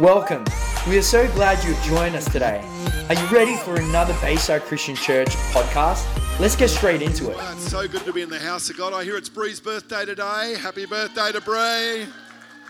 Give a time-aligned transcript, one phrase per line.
[0.00, 0.44] Welcome.
[0.88, 2.60] We are so glad you've joined us today.
[3.08, 6.04] Are you ready for another Bayside Christian Church podcast?
[6.40, 7.36] Let's get straight into it.
[7.52, 8.92] It's so good to be in the house of God.
[8.92, 10.56] I hear it's Bree's birthday today.
[10.58, 12.08] Happy birthday to Bree.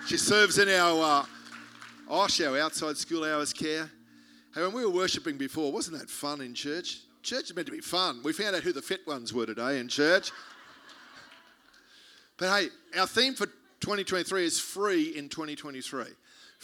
[0.07, 1.27] She serves in our uh,
[2.11, 3.91] OSH, our outside school hours care.
[4.55, 7.01] Hey, when we were worshipping before, wasn't that fun in church?
[7.23, 8.21] Church is meant to be fun.
[8.23, 10.31] We found out who the fit ones were today in church.
[12.37, 12.69] But hey,
[13.01, 16.05] our theme for 2023 is free in 2023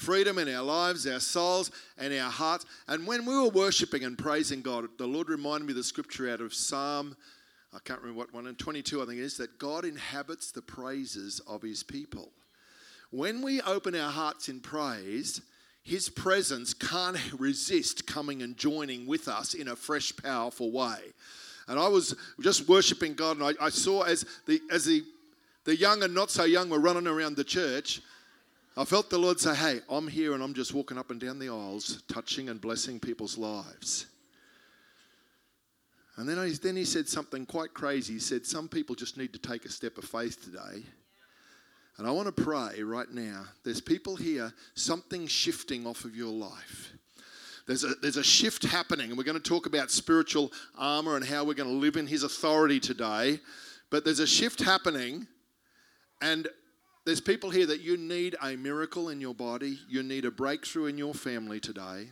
[0.01, 2.65] freedom in our lives, our souls, and our hearts.
[2.88, 6.30] And when we were worshiping and praising God, the Lord reminded me of the scripture
[6.30, 7.15] out of Psalm,
[7.75, 10.62] I can't remember what one, and 22, I think it is, that God inhabits the
[10.62, 12.30] praises of his people.
[13.11, 15.42] When we open our hearts in praise,
[15.83, 20.98] his presence can't resist coming and joining with us in a fresh, powerful way.
[21.69, 25.05] And I was just worshiping God, and I, I saw as the as the
[25.64, 28.01] the young and not so young were running around the church,
[28.77, 31.38] I felt the Lord say, Hey, I'm here and I'm just walking up and down
[31.38, 34.06] the aisles, touching and blessing people's lives.
[36.17, 38.14] And then, I, then he said something quite crazy.
[38.14, 40.84] He said, Some people just need to take a step of faith today.
[41.97, 43.45] And I want to pray right now.
[43.64, 46.92] There's people here, something shifting off of your life.
[47.67, 51.25] There's a, there's a shift happening, and we're going to talk about spiritual armor and
[51.25, 53.39] how we're going to live in his authority today.
[53.91, 55.27] But there's a shift happening,
[56.23, 56.48] and
[57.05, 60.87] there's people here that you need a miracle in your body, you need a breakthrough
[60.87, 62.11] in your family today.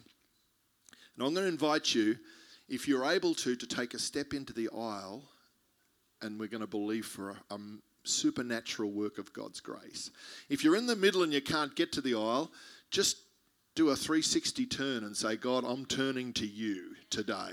[1.16, 2.16] And I'm going to invite you,
[2.68, 5.24] if you're able to, to take a step into the aisle,
[6.22, 7.58] and we're going to believe for a, a
[8.04, 10.10] supernatural work of God's grace.
[10.48, 12.50] If you're in the middle and you can't get to the aisle,
[12.90, 13.18] just
[13.74, 17.52] do a 360 turn and say, God, I'm turning to you today.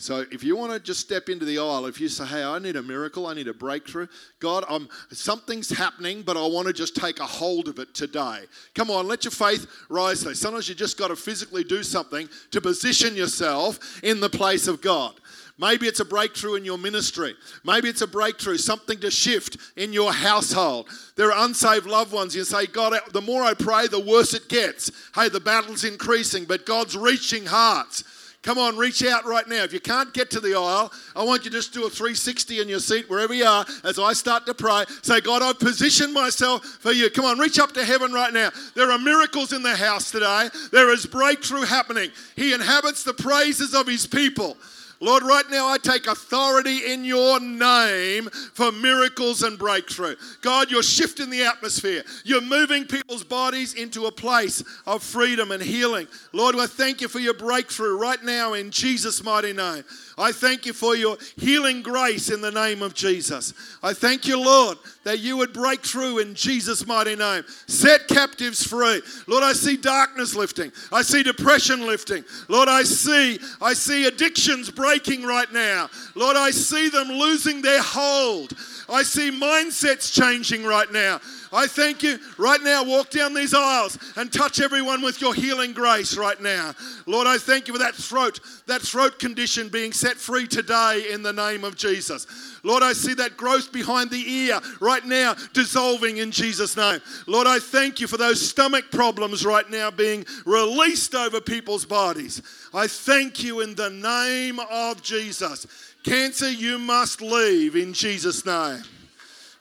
[0.00, 2.60] So if you want to just step into the aisle, if you say, "Hey, I
[2.60, 4.06] need a miracle, I need a breakthrough,"
[4.38, 8.46] God, I'm something's happening, but I want to just take a hold of it today.
[8.76, 10.20] Come on, let your faith rise.
[10.20, 10.34] Today.
[10.34, 14.80] Sometimes you just got to physically do something to position yourself in the place of
[14.80, 15.20] God.
[15.60, 17.34] Maybe it's a breakthrough in your ministry.
[17.64, 20.88] Maybe it's a breakthrough, something to shift in your household.
[21.16, 22.36] There are unsaved loved ones.
[22.36, 24.92] You say, God, the more I pray, the worse it gets.
[25.16, 28.04] Hey, the battle's increasing, but God's reaching hearts.
[28.42, 29.64] Come on, reach out right now.
[29.64, 32.60] If you can't get to the aisle, I want you to just do a 360
[32.60, 34.84] in your seat, wherever you are, as I start to pray.
[35.02, 37.10] Say, God, I've positioned myself for you.
[37.10, 38.50] Come on, reach up to heaven right now.
[38.76, 42.10] There are miracles in the house today, there is breakthrough happening.
[42.36, 44.56] He inhabits the praises of his people.
[45.00, 50.16] Lord, right now I take authority in your name for miracles and breakthrough.
[50.40, 52.02] God, you're shifting the atmosphere.
[52.24, 56.08] You're moving people's bodies into a place of freedom and healing.
[56.32, 59.84] Lord, I thank you for your breakthrough right now in Jesus' mighty name.
[60.18, 63.54] I thank you for your healing grace in the name of Jesus.
[63.82, 67.44] I thank you, Lord, that you would break through in Jesus' mighty name.
[67.66, 69.00] Set captives free.
[69.26, 70.72] Lord, I see darkness lifting.
[70.90, 72.24] I see depression lifting.
[72.48, 75.88] Lord, I see, I see addictions breaking right now.
[76.14, 78.54] Lord, I see them losing their hold.
[78.88, 81.20] I see mindsets changing right now.
[81.52, 82.84] I thank you right now.
[82.84, 86.74] Walk down these aisles and touch everyone with your healing grace right now.
[87.06, 91.22] Lord, I thank you for that throat, that throat condition being set free today in
[91.22, 92.26] the name of Jesus.
[92.64, 97.00] Lord, I see that growth behind the ear right now dissolving in Jesus' name.
[97.26, 102.42] Lord, I thank you for those stomach problems right now being released over people's bodies.
[102.74, 105.66] I thank you in the name of Jesus.
[106.04, 108.82] Cancer, you must leave in Jesus' name.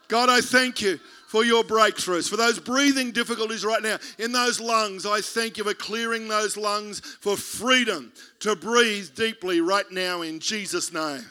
[0.08, 4.62] God, I thank you for your breakthroughs, for those breathing difficulties right now in those
[4.62, 5.06] lungs.
[5.06, 10.40] I thank you for clearing those lungs for freedom to breathe deeply right now in
[10.40, 11.26] Jesus' name.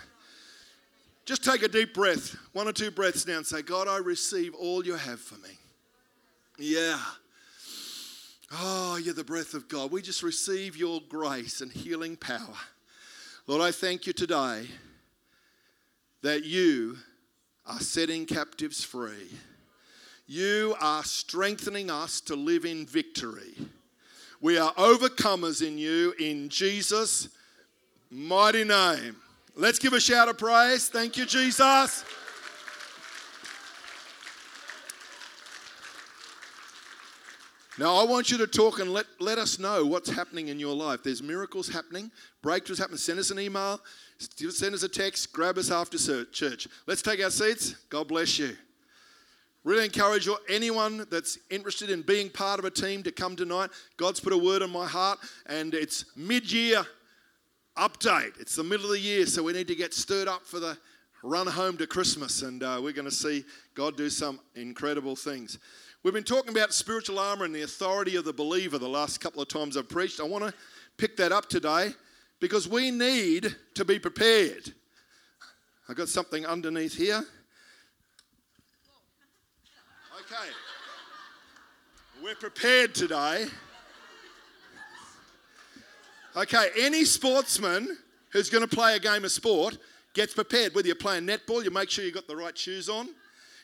[1.25, 4.55] Just take a deep breath, one or two breaths now, and say, God, I receive
[4.55, 5.55] all you have for me.
[6.59, 7.01] Yeah.
[8.53, 9.91] Oh, you're the breath of God.
[9.91, 12.55] We just receive your grace and healing power.
[13.47, 14.69] Lord, I thank you today
[16.27, 16.97] that you
[17.67, 19.31] are setting captives free.
[20.27, 23.55] You are strengthening us to live in victory.
[24.41, 27.29] We are overcomers in you in Jesus'
[28.11, 29.15] mighty name.
[29.55, 30.89] Let's give a shout of praise.
[30.89, 32.05] Thank you, Jesus.
[37.79, 40.75] Now, I want you to talk and let, let us know what's happening in your
[40.75, 41.03] life.
[41.03, 42.11] There's miracles happening,
[42.43, 42.97] breakthroughs happening.
[42.97, 43.81] Send us an email,
[44.19, 46.69] send us a text, grab us after church.
[46.87, 47.75] Let's take our seats.
[47.91, 48.57] God bless you.
[49.63, 53.69] Really encourage anyone that's interested in being part of a team to come tonight.
[53.99, 56.87] God's put a word on my heart, and it's mid year
[57.77, 58.41] update.
[58.41, 60.79] It's the middle of the year, so we need to get stirred up for the
[61.23, 63.45] run home to Christmas, and uh, we're going to see
[63.75, 65.59] God do some incredible things.
[66.03, 69.43] We've been talking about spiritual armor and the authority of the believer the last couple
[69.43, 70.21] of times I've preached.
[70.21, 70.55] I want to
[70.97, 71.91] pick that up today
[72.41, 74.73] because we need to be prepared.
[75.89, 77.25] I've got something underneath here.
[80.21, 80.51] Okay.
[82.23, 83.47] We're prepared today.
[86.37, 87.97] Okay, any sportsman
[88.31, 89.79] who's going to play a game of sport
[90.13, 90.75] gets prepared.
[90.75, 93.09] Whether you're playing netball, you make sure you've got the right shoes on.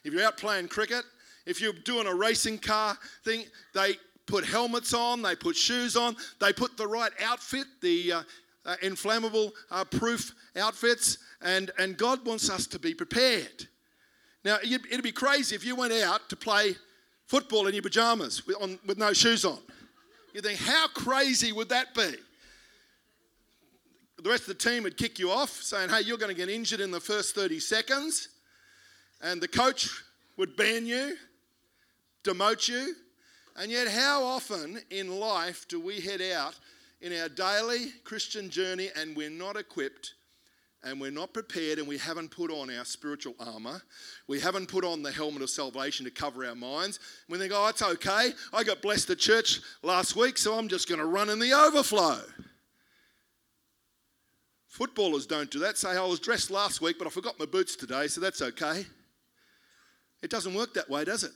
[0.05, 1.05] If you're out playing cricket,
[1.46, 3.44] if you're doing a racing car thing,
[3.74, 3.94] they
[4.26, 8.22] put helmets on, they put shoes on, they put the right outfit, the uh,
[8.64, 13.68] uh, inflammable uh, proof outfits, and, and God wants us to be prepared.
[14.44, 16.76] Now, it'd be crazy if you went out to play
[17.26, 19.58] football in your pajamas with, on, with no shoes on.
[20.32, 22.14] You think, how crazy would that be?
[24.22, 26.48] The rest of the team would kick you off, saying, hey, you're going to get
[26.48, 28.28] injured in the first 30 seconds.
[29.20, 29.90] And the coach
[30.36, 31.16] would ban you,
[32.24, 32.94] demote you.
[33.56, 36.54] And yet, how often in life do we head out
[37.02, 40.14] in our daily Christian journey and we're not equipped
[40.84, 43.82] and we're not prepared and we haven't put on our spiritual armor.
[44.26, 46.98] We haven't put on the helmet of salvation to cover our minds.
[47.28, 48.30] We think, oh, it's okay.
[48.52, 51.52] I got blessed at church last week, so I'm just going to run in the
[51.52, 52.20] overflow.
[54.66, 55.76] Footballers don't do that.
[55.76, 58.86] Say, I was dressed last week, but I forgot my boots today, so that's okay.
[60.22, 61.32] It doesn't work that way, does it?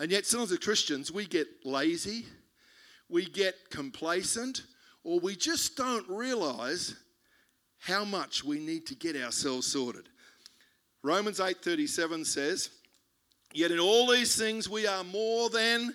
[0.00, 2.26] And yet, sometimes as Christians, we get lazy,
[3.08, 4.62] we get complacent,
[5.04, 6.96] or we just don't realize
[7.78, 10.08] how much we need to get ourselves sorted.
[11.02, 12.70] Romans 8:37 says,
[13.52, 15.94] "Yet in all these things we are more than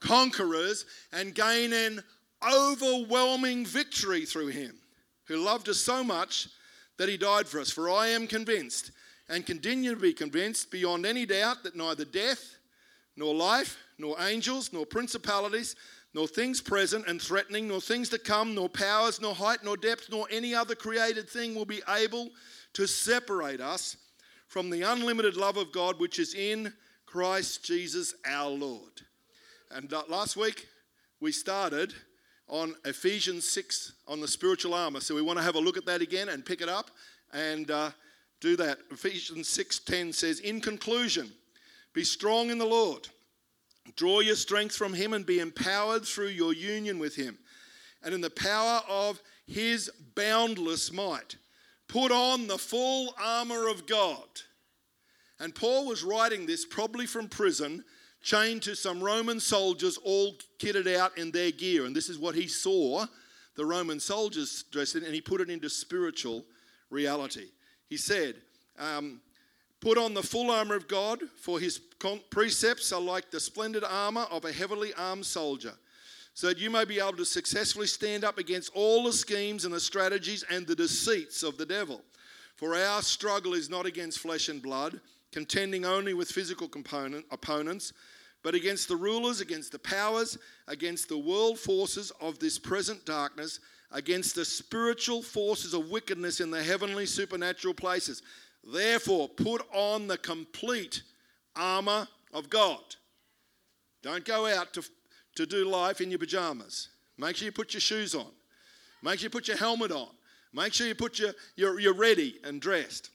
[0.00, 2.02] conquerors and gain an
[2.42, 4.80] overwhelming victory through him
[5.26, 6.48] who loved us so much
[6.96, 7.70] that he died for us.
[7.70, 8.90] For I am convinced
[9.28, 12.56] and continue to be convinced beyond any doubt that neither death,
[13.16, 15.76] nor life, nor angels, nor principalities,
[16.14, 20.08] nor things present and threatening, nor things to come, nor powers, nor height, nor depth,
[20.10, 22.30] nor any other created thing will be able
[22.74, 23.96] to separate us
[24.46, 26.72] from the unlimited love of God which is in
[27.06, 29.00] Christ Jesus our Lord.
[29.70, 30.66] And uh, last week
[31.20, 31.94] we started
[32.48, 35.00] on Ephesians 6 on the spiritual armor.
[35.00, 36.90] So we want to have a look at that again and pick it up
[37.32, 37.90] and uh,
[38.40, 38.78] do that.
[38.90, 41.32] Ephesians 6:10 says, "In conclusion,
[41.92, 43.08] be strong in the Lord.
[43.96, 47.38] Draw your strength from him and be empowered through your union with him.
[48.02, 51.36] And in the power of his boundless might,
[51.88, 54.28] put on the full armor of God."
[55.38, 57.84] And Paul was writing this probably from prison
[58.22, 61.84] chained to some Roman soldiers, all kitted out in their gear.
[61.84, 63.06] And this is what he saw
[63.56, 66.44] the Roman soldiers dressed in, and he put it into spiritual
[66.88, 67.48] reality.
[67.88, 68.36] He said,
[68.78, 69.20] um,
[69.82, 71.80] Put on the full armor of God, for his
[72.30, 75.74] precepts are like the splendid armor of a heavily armed soldier,
[76.34, 79.74] so that you may be able to successfully stand up against all the schemes and
[79.74, 82.00] the strategies and the deceits of the devil.
[82.56, 85.00] For our struggle is not against flesh and blood,
[85.32, 87.92] contending only with physical component, opponents
[88.42, 90.36] but against the rulers, against the powers,
[90.66, 93.60] against the world forces of this present darkness,
[93.92, 98.22] against the spiritual forces of wickedness in the heavenly supernatural places.
[98.64, 101.02] Therefore, put on the complete
[101.56, 102.80] armor of God.
[104.02, 104.84] Don't go out to,
[105.36, 106.88] to do life in your pajamas.
[107.18, 108.30] Make sure you put your shoes on.
[109.02, 110.08] Make sure you put your helmet on.
[110.52, 113.10] Make sure you put your, you're, you're ready and dressed.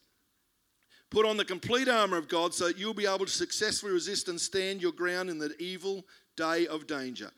[1.09, 4.27] Put on the complete armor of God so that you'll be able to successfully resist
[4.27, 6.03] and stand your ground in the evil
[6.35, 7.31] day of danger.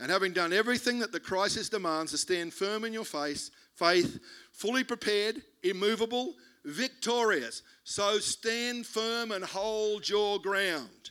[0.00, 4.18] And having done everything that the crisis demands, to stand firm in your face, faith,
[4.52, 7.62] fully prepared, immovable, victorious.
[7.84, 11.10] So stand firm and hold your ground.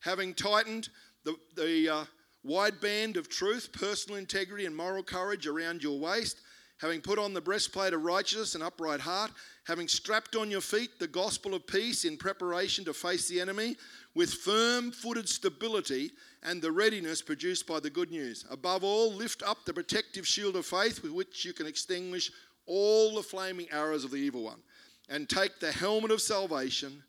[0.00, 0.88] Having tightened
[1.24, 2.04] the, the uh,
[2.42, 6.40] wide band of truth, personal integrity, and moral courage around your waist,
[6.78, 9.30] having put on the breastplate of righteousness and upright heart,
[9.66, 13.76] having strapped on your feet the gospel of peace in preparation to face the enemy
[14.14, 16.10] with firm footed stability
[16.42, 18.44] and the readiness produced by the good news.
[18.50, 22.30] Above all, lift up the protective shield of faith with which you can extinguish
[22.66, 24.60] all the flaming arrows of the evil one.
[25.08, 27.02] And take the helmet of salvation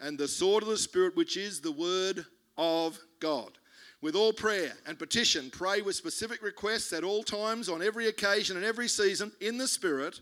[0.00, 2.24] and the sword of the Spirit, which is the word
[2.56, 3.52] of God.
[4.00, 8.56] With all prayer and petition, pray with specific requests at all times, on every occasion,
[8.56, 10.20] and every season in the Spirit.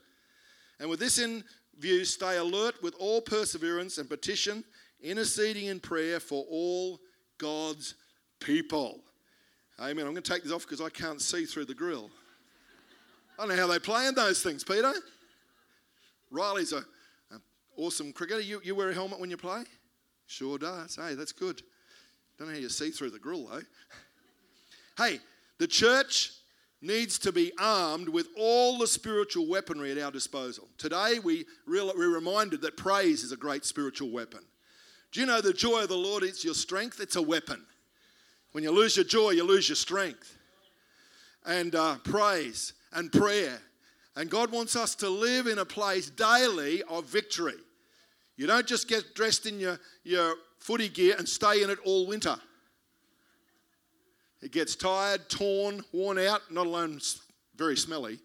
[0.79, 1.43] And with this in
[1.79, 4.65] view, stay alert with all perseverance and petition,
[5.03, 7.01] interceding in prayer for all
[7.39, 7.95] God's
[8.41, 9.01] people.
[9.81, 10.07] Amen.
[10.07, 12.11] I'm going to take this off because I can't see through the grill.
[13.39, 14.93] I don't know how they in those things, Peter.
[16.31, 16.85] Riley's an
[17.77, 18.41] awesome cricketer.
[18.41, 19.65] You, you wear a helmet when you play?
[20.27, 20.97] Sure does.
[20.97, 21.63] Hey, that's good.
[22.39, 23.63] Don't know how you see through the grill though.
[24.97, 25.21] Hey,
[25.59, 26.33] the church
[26.81, 30.69] needs to be armed with all the spiritual weaponry at our disposal.
[30.77, 34.41] Today, we we're reminded that praise is a great spiritual weapon.
[35.13, 37.01] Do you know the joy of the Lord is your strength?
[37.01, 37.65] It's a weapon.
[38.53, 40.37] When you lose your joy, you lose your strength.
[41.45, 43.61] And uh, praise and prayer.
[44.17, 47.55] And God wants us to live in a place daily of victory.
[48.37, 52.07] You don't just get dressed in your, your footy gear and stay in it all
[52.07, 52.37] winter.
[54.43, 57.01] It gets tired, torn, worn out, not alone
[57.57, 58.19] very smelly.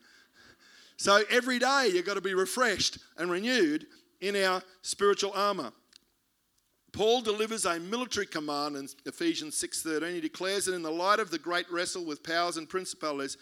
[0.98, 3.86] So every day you've got to be refreshed and renewed
[4.20, 5.72] in our spiritual armor.
[6.92, 10.16] Paul delivers a military command in Ephesians 6:13.
[10.16, 13.38] He declares that in the light of the great wrestle with powers and principalities,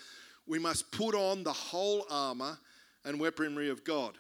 [0.47, 2.57] we must put on the whole armor
[3.03, 4.17] and weaponry of God.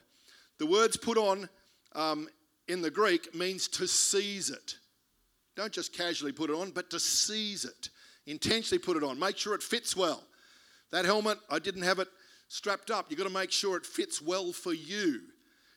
[0.57, 1.49] The words put on
[1.93, 2.27] um,
[2.67, 4.75] in the Greek means to seize it.
[5.55, 7.89] Don't just casually put it on, but to seize it
[8.27, 9.19] intentionally put it on.
[9.19, 10.23] Make sure it fits well.
[10.91, 12.07] That helmet, I didn't have it
[12.47, 13.07] strapped up.
[13.09, 15.21] You've got to make sure it fits well for you.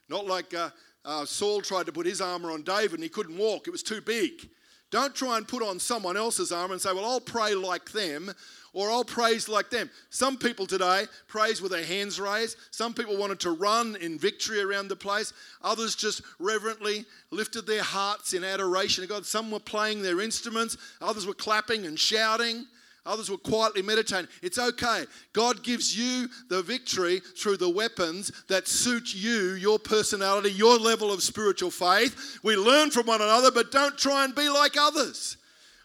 [0.08, 0.70] Not like uh,
[1.04, 3.82] uh, Saul tried to put his armor on David and he couldn't walk, it was
[3.82, 4.48] too big.
[4.90, 8.32] Don't try and put on someone else's armor and say, Well, I'll pray like them
[8.72, 9.90] or I'll praise like them.
[10.10, 12.56] Some people today praise with their hands raised.
[12.70, 15.32] Some people wanted to run in victory around the place.
[15.62, 19.26] Others just reverently lifted their hearts in adoration of God.
[19.26, 20.76] Some were playing their instruments.
[21.00, 22.66] Others were clapping and shouting.
[23.08, 24.28] Others were quietly meditating.
[24.42, 25.04] It's okay.
[25.32, 31.10] God gives you the victory through the weapons that suit you, your personality, your level
[31.10, 32.38] of spiritual faith.
[32.44, 35.38] We learn from one another, but don't try and be like others.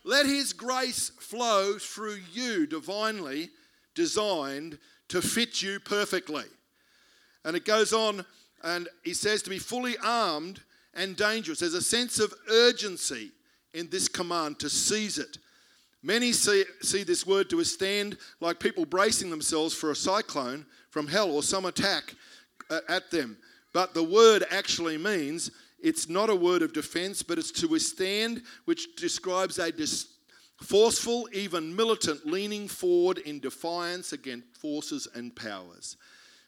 [0.04, 3.52] Let His grace flow through you, divinely
[3.96, 4.78] designed
[5.08, 6.46] to fit you perfectly.
[7.46, 8.26] And it goes on,
[8.64, 10.60] and He says to be fully armed
[10.94, 11.60] and dangerous.
[11.60, 13.32] There's a sense of urgency
[13.74, 15.38] in this command to seize it.
[16.04, 21.08] Many see, see this word to withstand like people bracing themselves for a cyclone from
[21.08, 22.14] hell or some attack
[22.70, 23.38] uh, at them.
[23.74, 25.50] But the word actually means
[25.82, 30.08] it's not a word of defense, but it's to withstand, which describes a dis-
[30.62, 35.98] forceful, even militant leaning forward in defiance against forces and powers.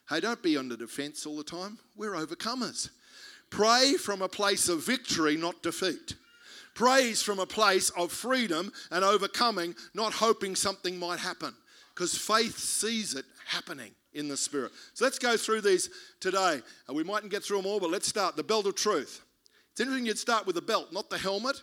[0.08, 1.78] Hey, don't be on the defense all the time.
[1.96, 2.90] We're overcomers.
[3.50, 6.14] Pray from a place of victory, not defeat.
[6.76, 11.54] Praise from a place of freedom and overcoming, not hoping something might happen.
[11.94, 14.72] Because faith sees it happening in the Spirit.
[14.92, 15.88] So let's go through these
[16.20, 16.60] today.
[16.88, 18.36] Uh, we mightn't get through them all, but let's start.
[18.36, 19.22] The belt of truth.
[19.72, 21.62] It's interesting you'd start with the belt, not the helmet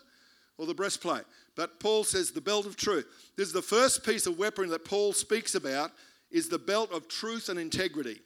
[0.58, 1.25] or the breastplate.
[1.55, 3.05] But Paul says the belt of truth.
[3.38, 5.91] This is the first piece of weaponry that Paul speaks about
[6.32, 8.20] is the belt of truth and integrity.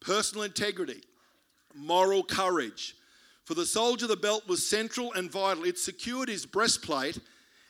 [0.00, 1.02] Personal integrity,
[1.74, 2.94] moral courage.
[3.46, 5.64] For the soldier, the belt was central and vital.
[5.64, 7.20] It secured his breastplate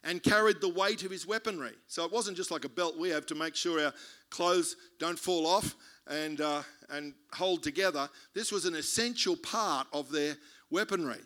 [0.03, 1.75] and carried the weight of his weaponry.
[1.87, 3.93] So it wasn't just like a belt we have to make sure our
[4.31, 5.75] clothes don't fall off
[6.07, 8.09] and, uh, and hold together.
[8.33, 10.39] This was an essential part of their
[10.71, 11.21] weaponry.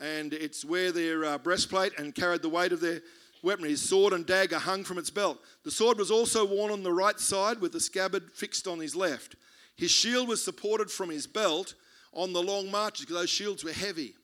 [0.00, 3.02] And it's where their uh, breastplate and carried the weight of their
[3.44, 3.70] weaponry.
[3.70, 5.38] His sword and dagger hung from its belt.
[5.62, 8.96] The sword was also worn on the right side with the scabbard fixed on his
[8.96, 9.36] left.
[9.76, 11.74] His shield was supported from his belt
[12.12, 14.14] on the long marches because those shields were heavy,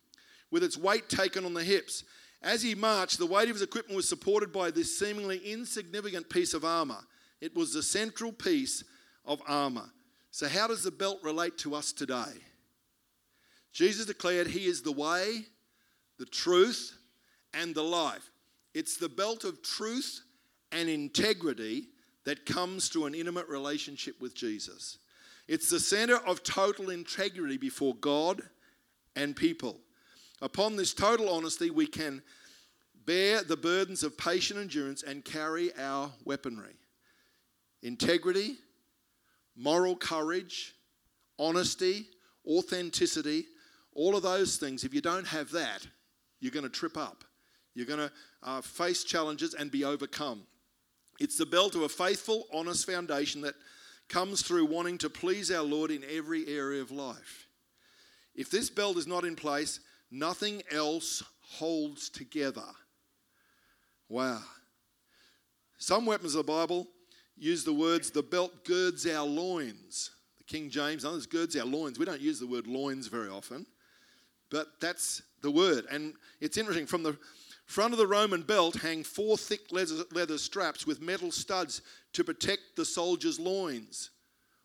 [0.51, 2.05] with its weight taken on the hips.
[2.43, 6.55] As he marched, the weight of his equipment was supported by this seemingly insignificant piece
[6.55, 7.01] of armor.
[7.41, 8.85] It was the central piece
[9.25, 9.91] of armor.
[10.31, 12.33] So, how does the belt relate to us today?
[13.73, 15.47] Jesus declared he is the way,
[16.19, 16.97] the truth,
[17.55, 18.31] and the life.
[18.75, 20.23] It's the belt of truth
[20.73, 21.89] and integrity
[22.25, 24.99] that comes through an intimate relationship with Jesus.
[25.49, 28.43] It's the center of total integrity before God
[29.17, 29.81] and people.
[30.43, 32.23] Upon this total honesty, we can
[33.07, 36.75] bear the burdens of patient endurance and carry our weaponry.
[37.83, 38.59] Integrity,
[39.57, 40.75] moral courage,
[41.39, 42.07] honesty,
[42.47, 43.47] authenticity,
[43.95, 45.87] all of those things, if you don't have that,
[46.41, 47.25] you're going to trip up.
[47.75, 48.13] You're going to
[48.43, 50.43] uh, face challenges and be overcome.
[51.19, 53.55] It's the belt of a faithful, honest foundation that
[54.09, 57.49] comes through wanting to please our Lord in every area of life.
[58.35, 62.63] If this belt is not in place, nothing else holds together.
[64.09, 64.41] Wow.
[65.79, 66.87] Some weapons of the Bible
[67.37, 70.11] use the words, the belt girds our loins.
[70.39, 71.99] The King James, oh, others girds our loins.
[71.99, 73.67] We don't use the word loins very often.
[74.51, 75.85] But that's the word.
[75.91, 76.87] And it's interesting.
[76.87, 77.17] From the
[77.69, 81.83] front of the Roman belt hang four thick leather, straps with metal studs
[82.15, 84.11] to protect the soldier's loins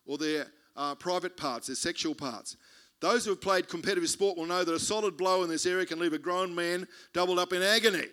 [0.06, 2.56] or their uh, private parts, their sexual parts.
[3.00, 5.84] Those who have played competitive sport will know that a solid blow in this area
[5.84, 8.08] can leave a grown man doubled up in agony.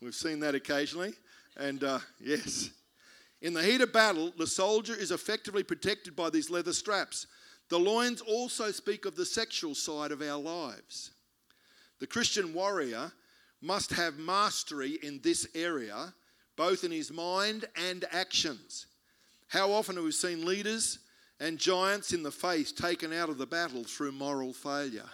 [0.00, 1.12] We've seen that occasionally.
[1.56, 2.70] And uh, yes.
[3.42, 7.26] In the heat of battle, the soldier is effectively protected by these leather straps.
[7.68, 11.10] The loins also speak of the sexual side of our lives.
[12.00, 13.12] The Christian warrior
[13.64, 16.12] must have mastery in this area,
[16.54, 18.86] both in his mind and actions.
[19.48, 20.98] How often have we seen leaders
[21.40, 25.08] and giants in the faith taken out of the battle through moral failure?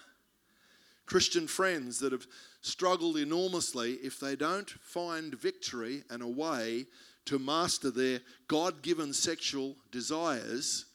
[1.06, 2.26] Christian friends that have
[2.60, 6.86] struggled enormously if they don't find victory and a way
[7.26, 10.86] to master their God given sexual desires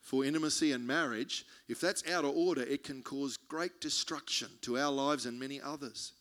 [0.00, 4.78] for intimacy and marriage, if that's out of order, it can cause great destruction to
[4.78, 6.12] our lives and many others.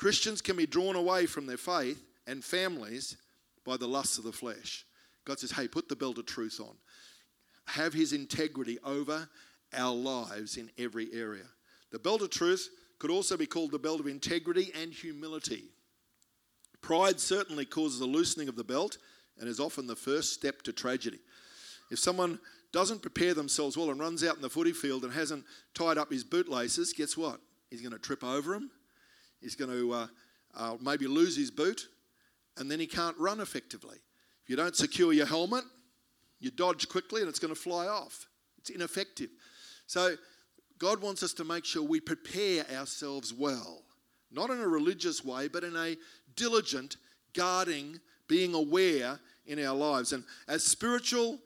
[0.00, 3.18] Christians can be drawn away from their faith and families
[3.66, 4.86] by the lusts of the flesh.
[5.26, 6.74] God says, hey, put the belt of truth on.
[7.66, 9.28] Have his integrity over
[9.76, 11.44] our lives in every area.
[11.92, 15.64] The belt of truth could also be called the belt of integrity and humility.
[16.80, 18.96] Pride certainly causes a loosening of the belt
[19.38, 21.20] and is often the first step to tragedy.
[21.90, 22.40] If someone
[22.72, 26.10] doesn't prepare themselves well and runs out in the footy field and hasn't tied up
[26.10, 27.38] his bootlaces, guess what?
[27.68, 28.70] He's going to trip over them.
[29.40, 30.06] He's going to uh,
[30.54, 31.88] uh, maybe lose his boot,
[32.56, 33.98] and then he can't run effectively.
[34.42, 35.64] If you don't secure your helmet,
[36.40, 38.26] you dodge quickly and it's going to fly off.
[38.58, 39.30] It's ineffective.
[39.86, 40.16] So
[40.78, 43.82] God wants us to make sure we prepare ourselves well,
[44.32, 45.96] not in a religious way, but in a
[46.36, 46.96] diligent,
[47.34, 50.12] guarding, being aware in our lives.
[50.12, 51.38] And as spiritual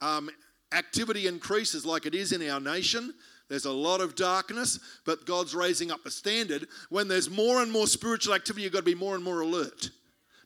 [0.00, 0.28] um,
[0.72, 3.14] activity increases, like it is in our nation,
[3.48, 6.66] there's a lot of darkness, but God's raising up a standard.
[6.88, 9.90] When there's more and more spiritual activity, you've got to be more and more alert.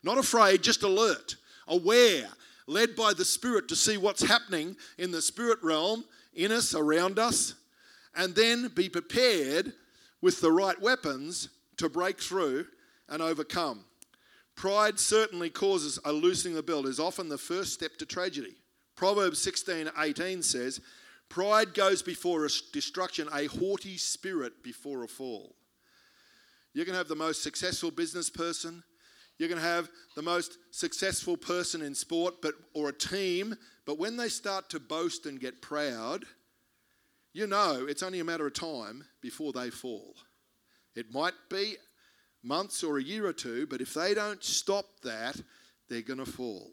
[0.03, 1.37] Not afraid, just alert,
[1.67, 2.29] aware,
[2.67, 7.19] led by the Spirit to see what's happening in the spirit realm, in us, around
[7.19, 7.55] us,
[8.17, 9.73] and then be prepared
[10.21, 12.67] with the right weapons to break through
[13.09, 13.85] and overcome.
[14.57, 18.57] Pride certainly causes a loosening of the belt, is often the first step to tragedy.
[18.97, 20.81] Proverbs 16 18 says,
[21.29, 25.55] Pride goes before destruction, a haughty spirit before a fall.
[26.73, 28.83] You can have the most successful business person,
[29.39, 33.55] you can have the most successful person in sport but, or a team,
[33.87, 36.25] but when they start to boast and get proud,
[37.33, 40.17] you know it's only a matter of time before they fall.
[40.97, 41.77] It might be
[42.43, 45.41] months or a year or two, but if they don't stop that,
[45.89, 46.73] they're going to fall.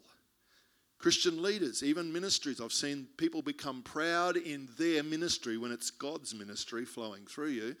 [0.98, 6.34] Christian leaders, even ministries, I've seen people become proud in their ministry when it's God's
[6.34, 7.76] ministry flowing through you.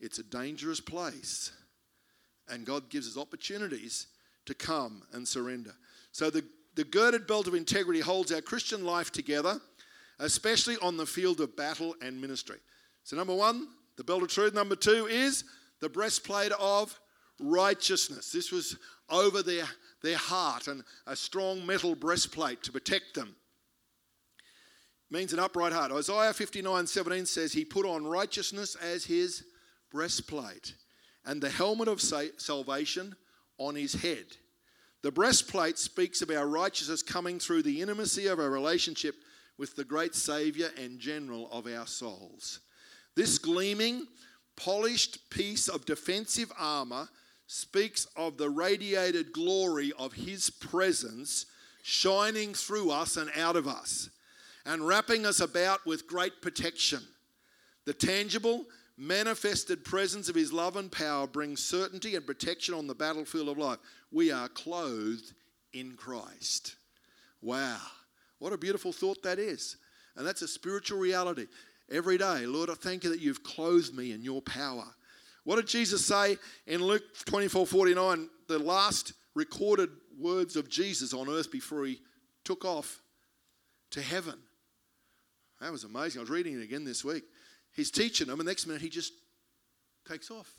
[0.00, 1.52] It's a dangerous place.
[2.48, 4.06] And God gives us opportunities
[4.46, 5.74] to come and surrender.
[6.12, 6.44] So the,
[6.74, 9.60] the girded belt of integrity holds our Christian life together
[10.22, 12.58] especially on the field of battle and ministry.
[13.04, 14.54] So, number one, the belt of truth.
[14.54, 15.44] Number two is
[15.80, 16.98] the breastplate of
[17.42, 18.30] righteousness.
[18.32, 18.76] This was
[19.08, 19.64] over their,
[20.02, 23.34] their heart and a strong metal breastplate to protect them.
[25.10, 25.92] It Means an upright heart.
[25.92, 29.44] Isaiah 59 17 says, He put on righteousness as his
[29.90, 30.74] breastplate
[31.24, 33.14] and the helmet of salvation
[33.58, 34.24] on his head.
[35.02, 39.16] The breastplate speaks of our righteousness coming through the intimacy of our relationship
[39.58, 42.60] with the great Saviour and General of our souls.
[43.14, 44.06] This gleaming,
[44.56, 47.08] polished piece of defensive armour
[47.52, 51.44] speaks of the radiated glory of His presence
[51.82, 54.08] shining through us and out of us
[54.64, 57.02] and wrapping us about with great protection.
[57.84, 58.64] The tangible,
[58.96, 63.58] manifested presence of His love and power brings certainty and protection on the battlefield of
[63.58, 63.78] life.
[64.10, 65.32] We are clothed
[65.74, 66.76] in Christ.
[67.42, 67.80] Wow.
[68.38, 69.76] What a beautiful thought that is.
[70.16, 71.48] And that's a spiritual reality.
[71.90, 74.86] Every day, Lord, I thank you that you've clothed me in your power.
[75.44, 81.28] What did Jesus say in Luke 24 49, the last recorded words of Jesus on
[81.28, 82.00] earth before he
[82.44, 83.02] took off
[83.90, 84.38] to heaven?
[85.60, 86.20] That was amazing.
[86.20, 87.24] I was reading it again this week.
[87.74, 89.12] He's teaching them, and the next minute he just
[90.08, 90.50] takes off.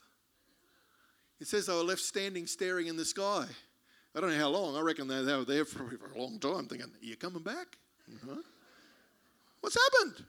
[1.39, 3.45] It says they were left standing staring in the sky.
[4.15, 4.75] I don't know how long.
[4.75, 7.77] I reckon they, were there for, for a long time thinking, Are you coming back?
[9.59, 10.25] What's happened?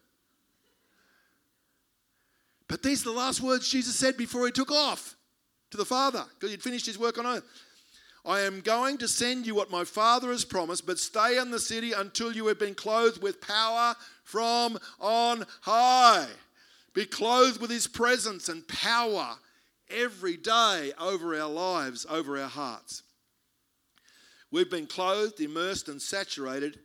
[2.68, 5.14] But these are the last words Jesus said before he took off
[5.70, 7.44] to the Father because he'd finished his work on earth.
[8.26, 11.58] I am going to send you what my Father has promised, but stay in the
[11.58, 16.26] city until you have been clothed with power from on high.
[16.94, 19.36] Be clothed with his presence and power
[19.90, 23.02] every day over our lives, over our hearts.
[24.50, 26.78] We've been clothed, immersed, and saturated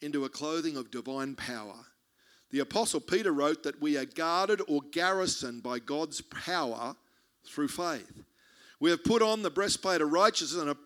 [0.00, 1.74] into a clothing of divine power.
[2.50, 6.96] The Apostle Peter wrote that we are guarded or garrisoned by God's power
[7.44, 8.22] through faith.
[8.80, 10.76] We have put on the breastplate of righteousness and are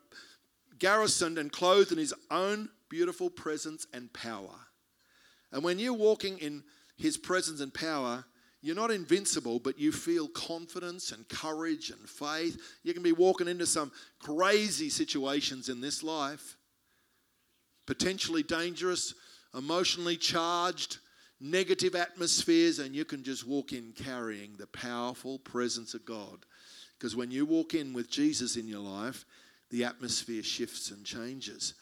[0.79, 4.55] garrisoned and clothed in his own beautiful presence and power.
[5.53, 6.65] And when you're walking in
[6.97, 8.25] his presence and power,
[8.61, 12.61] you're not invincible, but you feel confidence and courage and faith.
[12.83, 16.57] You can be walking into some crazy situations in this life,
[17.87, 19.15] potentially dangerous,
[19.55, 20.99] emotionally charged,
[21.45, 26.47] negative atmospheres, and you can just walk in carrying the powerful presence of God.
[26.99, 29.27] Because when you walk in with Jesus in your life,
[29.71, 31.75] the atmosphere shifts and changes.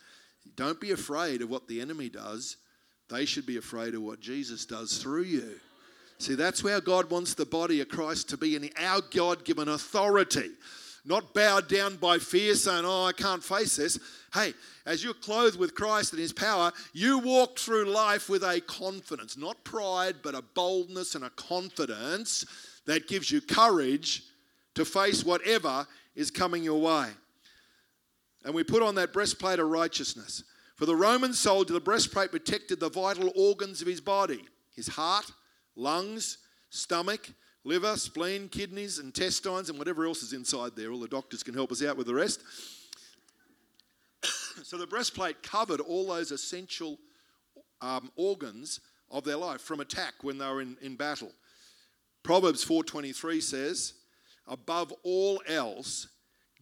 [0.57, 2.57] Don't be afraid of what the enemy does.
[3.09, 5.61] They should be afraid of what Jesus does through you.
[6.18, 9.68] See, that's where God wants the body of Christ to be in our God given
[9.68, 10.51] authority.
[11.05, 13.99] Not bowed down by fear, saying, Oh, I can't face this.
[14.33, 14.55] Hey,
[14.87, 19.37] as you're clothed with Christ and His power, you walk through life with a confidence,
[19.37, 22.47] not pride, but a boldness and a confidence
[22.87, 24.23] that gives you courage
[24.75, 27.09] to face whatever is coming your way.
[28.45, 30.45] And we put on that breastplate of righteousness.
[30.77, 35.31] For the Roman soldier, the breastplate protected the vital organs of his body his heart,
[35.77, 36.38] lungs,
[36.71, 37.29] stomach,
[37.64, 40.90] liver, spleen, kidneys, intestines, and whatever else is inside there.
[40.90, 42.42] All the doctors can help us out with the rest.
[44.62, 46.98] so the breastplate covered all those essential
[47.81, 51.33] um, organs of their life from attack when they were in, in battle.
[52.22, 53.94] Proverbs 4:23 says,
[54.46, 56.09] "Above all else,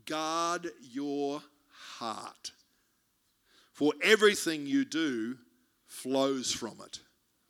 [0.06, 2.52] guard your heart,
[3.72, 5.36] for everything you do
[5.86, 7.00] flows from it."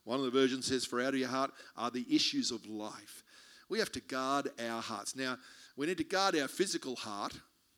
[0.04, 3.22] One of the versions says, For out of your heart are the issues of life.
[3.70, 5.16] We have to guard our hearts.
[5.16, 5.38] Now,
[5.76, 7.33] we need to guard our physical heart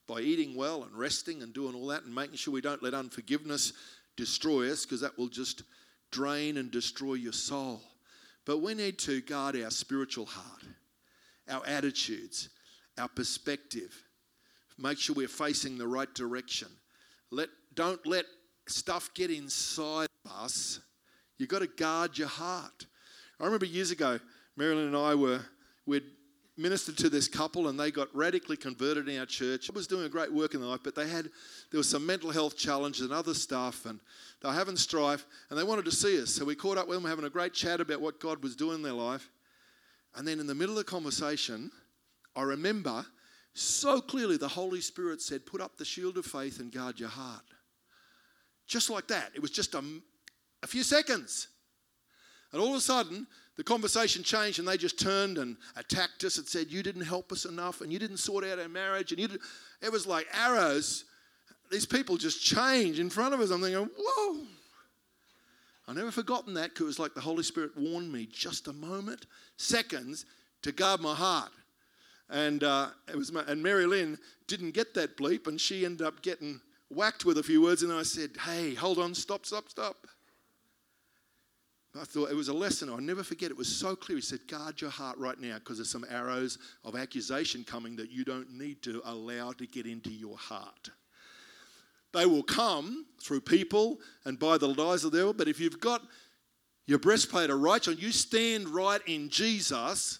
[0.08, 2.94] by eating well and resting and doing all that and making sure we don't let
[2.94, 3.72] unforgiveness
[4.16, 5.62] destroy us because that will just
[6.10, 7.80] drain and destroy your soul.
[8.44, 10.64] But we need to guard our spiritual heart,
[11.48, 12.48] our attitudes,
[12.98, 13.94] our perspective.
[14.78, 16.68] Make sure we're facing the right direction.
[17.30, 18.24] Let, don't let
[18.66, 20.80] stuff get inside us
[21.42, 22.86] You've got to guard your heart.
[23.40, 24.20] I remember years ago,
[24.56, 25.40] Marilyn and I were,
[25.86, 26.04] we'd
[26.56, 29.70] ministered to this couple and they got radically converted in our church.
[29.70, 31.30] I was doing a great work in their life, but they had,
[31.70, 33.98] there was some mental health challenges and other stuff and
[34.42, 36.30] they were having strife and they wanted to see us.
[36.30, 38.76] So we caught up with them, having a great chat about what God was doing
[38.76, 39.30] in their life.
[40.14, 41.70] And then in the middle of the conversation,
[42.36, 43.06] I remember
[43.54, 47.08] so clearly the Holy Spirit said, Put up the shield of faith and guard your
[47.08, 47.44] heart.
[48.66, 49.30] Just like that.
[49.34, 49.82] It was just a,
[50.62, 51.48] a few seconds.
[52.52, 56.38] And all of a sudden, the conversation changed and they just turned and attacked us
[56.38, 59.12] and said, You didn't help us enough and you didn't sort out our marriage.
[59.12, 59.28] And you
[59.80, 61.04] it was like arrows.
[61.70, 63.50] These people just changed in front of us.
[63.50, 64.46] I'm thinking, Whoa.
[65.88, 68.72] I've never forgotten that because it was like the Holy Spirit warned me just a
[68.72, 70.24] moment, seconds,
[70.62, 71.50] to guard my heart.
[72.30, 76.22] And uh, it was my, and Marilyn didn't get that bleep and she ended up
[76.22, 77.82] getting whacked with a few words.
[77.82, 80.06] And I said, Hey, hold on, stop, stop, stop.
[82.00, 82.88] I thought it was a lesson.
[82.88, 83.50] I'll never forget.
[83.50, 84.16] It was so clear.
[84.16, 88.10] He said, Guard your heart right now because there's some arrows of accusation coming that
[88.10, 90.90] you don't need to allow to get into your heart.
[92.14, 95.34] They will come through people and by the lies of the devil.
[95.34, 96.02] But if you've got
[96.86, 100.18] your breastplate of righteousness, you stand right in Jesus,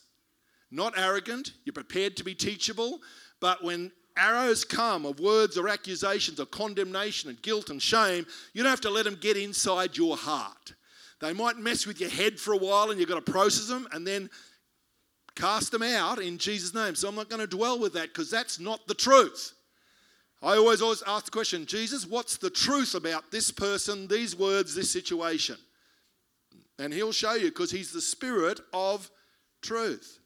[0.71, 3.01] not arrogant, you're prepared to be teachable.
[3.41, 8.63] But when arrows come of words or accusations of condemnation and guilt and shame, you
[8.63, 10.75] don't have to let them get inside your heart.
[11.23, 13.87] They might mess with your head for a while and you've got to process them
[13.93, 14.29] and then
[15.37, 16.97] cast them out in Jesus' name.
[16.97, 19.53] So I'm not going to dwell with that because that's not the truth.
[20.43, 24.75] I always, always ask the question Jesus, what's the truth about this person, these words,
[24.75, 25.57] this situation?
[26.81, 29.09] And he'll show you because he's the spirit of
[29.63, 30.19] truth.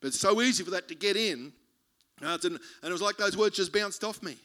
[0.00, 1.52] But it's so easy for that to get in.
[2.22, 4.38] Uh, and it was like those words just bounced off me.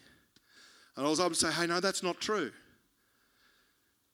[0.97, 2.51] And I was able to say, hey, no, that's not true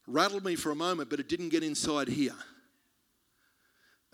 [0.07, 2.35] rattled me for a moment, but it didn't get inside here.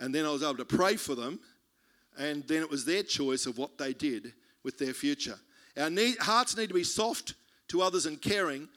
[0.00, 1.40] And then I was able to pray for them,
[2.18, 5.38] and then it was their choice of what they did with their future.
[5.76, 7.34] Our need, hearts need to be soft
[7.68, 8.68] to others and caring,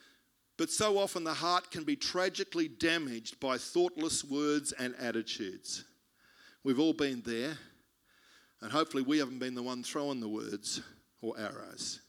[0.57, 5.83] but so often the heart can be tragically damaged by thoughtless words and attitudes.
[6.63, 7.57] We've all been there,
[8.61, 10.81] and hopefully we haven't been the one throwing the words
[11.21, 12.01] or arrows.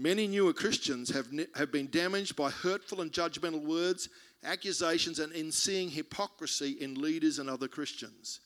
[0.00, 4.08] Many newer Christians have, have been damaged by hurtful and judgmental words,
[4.42, 8.40] accusations, and in seeing hypocrisy in leaders and other Christians.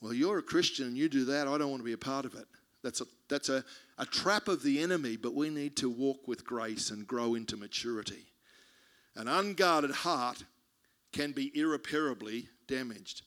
[0.00, 2.24] Well, you're a Christian and you do that, I don't want to be a part
[2.24, 2.46] of it.
[2.84, 3.64] That's a, that's a,
[3.98, 7.56] a trap of the enemy, but we need to walk with grace and grow into
[7.56, 8.26] maturity.
[9.16, 10.44] An unguarded heart
[11.12, 13.22] can be irreparably damaged.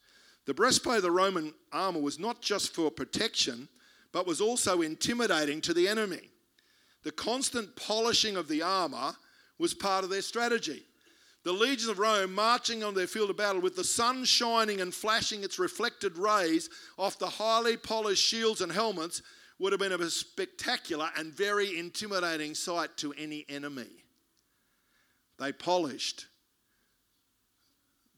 [0.45, 3.67] The breastplate of the Roman armor was not just for protection,
[4.13, 6.29] but was also intimidating to the enemy.
[7.03, 9.13] The constant polishing of the armour
[9.59, 10.83] was part of their strategy.
[11.43, 14.93] The legions of Rome marching on their field of battle with the sun shining and
[14.93, 19.21] flashing its reflected rays off the highly polished shields and helmets
[19.59, 24.05] would have been a spectacular and very intimidating sight to any enemy.
[25.37, 26.27] They polished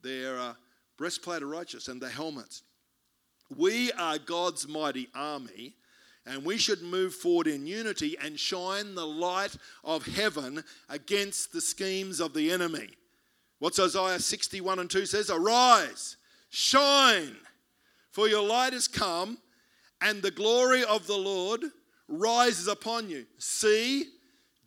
[0.04, 0.54] their uh,
[0.98, 2.62] breastplate of righteousness and their helmets.
[3.56, 5.76] We are God's mighty army,
[6.25, 11.61] and we should move forward in unity and shine the light of heaven against the
[11.61, 12.89] schemes of the enemy.
[13.59, 15.29] What's Isaiah 61 and 2 says?
[15.29, 16.17] Arise,
[16.49, 17.35] shine,
[18.11, 19.38] for your light has come,
[20.01, 21.61] and the glory of the Lord
[22.07, 23.25] rises upon you.
[23.38, 24.05] See,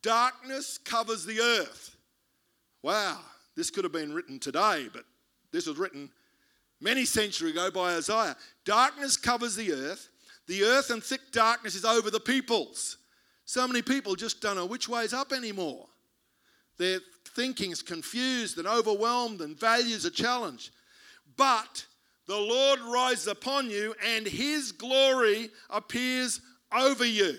[0.03, 1.97] darkness covers the earth.
[2.83, 3.19] Wow,
[3.57, 5.05] this could have been written today, but
[5.53, 6.11] this was written
[6.81, 8.37] many centuries ago by Isaiah.
[8.65, 10.09] Darkness covers the earth,
[10.49, 12.97] the earth and thick darkness is over the peoples.
[13.45, 15.87] So many people just don't know which way's up anymore.
[16.79, 17.01] Their
[17.35, 20.71] thinking is confused and overwhelmed, and values are challenged.
[21.37, 21.87] But
[22.27, 26.41] the Lord rises upon you, and his glory appears
[26.77, 27.37] over you.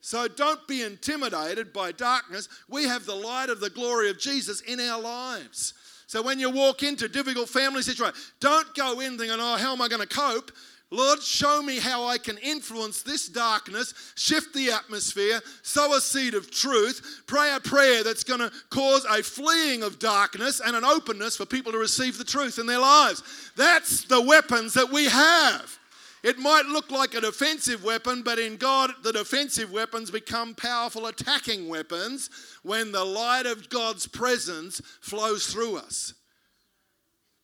[0.00, 2.48] So don't be intimidated by darkness.
[2.68, 5.74] We have the light of the glory of Jesus in our lives.
[6.08, 9.80] So when you walk into difficult family situations, don't go in thinking, oh, how am
[9.80, 10.50] I going to cope?
[10.92, 16.34] Lord, show me how I can influence this darkness, shift the atmosphere, sow a seed
[16.34, 20.84] of truth, pray a prayer that's going to cause a fleeing of darkness and an
[20.84, 23.22] openness for people to receive the truth in their lives.
[23.56, 25.78] That's the weapons that we have.
[26.22, 31.06] It might look like a defensive weapon, but in God, the defensive weapons become powerful
[31.06, 32.28] attacking weapons
[32.64, 36.12] when the light of God's presence flows through us.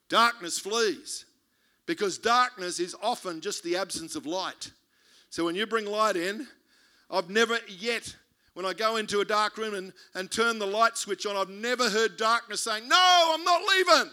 [0.07, 1.25] Darkness flees
[1.89, 4.69] because darkness is often just the absence of light.
[5.31, 6.45] So when you bring light in,
[7.09, 8.15] I've never yet,
[8.53, 11.49] when I go into a dark room and, and turn the light switch on, I've
[11.49, 14.11] never heard darkness saying, No, I'm not leaving.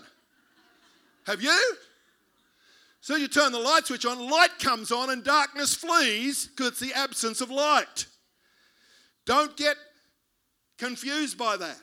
[1.27, 1.77] Have you?
[3.03, 6.81] So you turn the light switch on, light comes on, and darkness flees because it's
[6.81, 8.07] the absence of light.
[9.27, 9.77] Don't get
[10.79, 11.83] confused by that.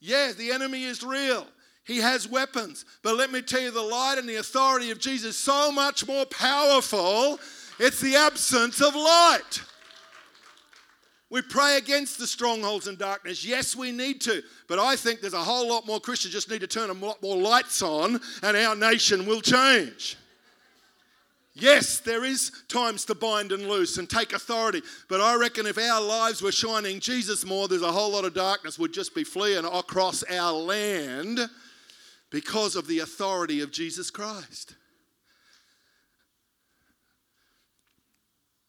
[0.00, 1.46] Yeah, the enemy is real.
[1.84, 2.84] He has weapons.
[3.02, 6.26] But let me tell you, the light and the authority of Jesus so much more
[6.26, 7.38] powerful.
[7.78, 9.62] It's the absence of light.
[11.30, 13.44] We pray against the strongholds and darkness.
[13.44, 14.42] Yes, we need to.
[14.66, 17.22] But I think there's a whole lot more Christians just need to turn a lot
[17.22, 20.16] more lights on and our nation will change.
[21.54, 25.78] Yes, there is times to bind and loose and take authority, but I reckon if
[25.78, 29.24] our lives were shining Jesus more, there's a whole lot of darkness would just be
[29.24, 31.40] fleeing across our land
[32.30, 34.74] because of the authority of Jesus Christ.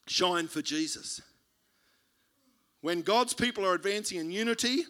[0.08, 1.22] Shine for Jesus.
[2.82, 4.84] When God's people are advancing in unity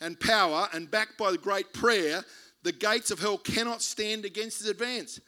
[0.00, 2.22] and power and backed by the great prayer,
[2.62, 5.18] the gates of hell cannot stand against his advance.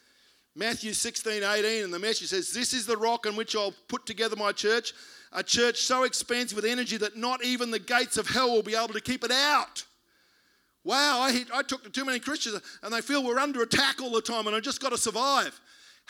[0.55, 4.07] Matthew 16, 18, and the message says, This is the rock on which I'll put
[4.07, 4.93] together my church,
[5.33, 8.77] a church so expansive with energy that not even the gates of hell will be
[8.77, 9.85] able to keep it out.
[10.85, 14.11] Wow, I, I talk to too many Christians and they feel we're under attack all
[14.11, 15.59] the time and I've just got to survive.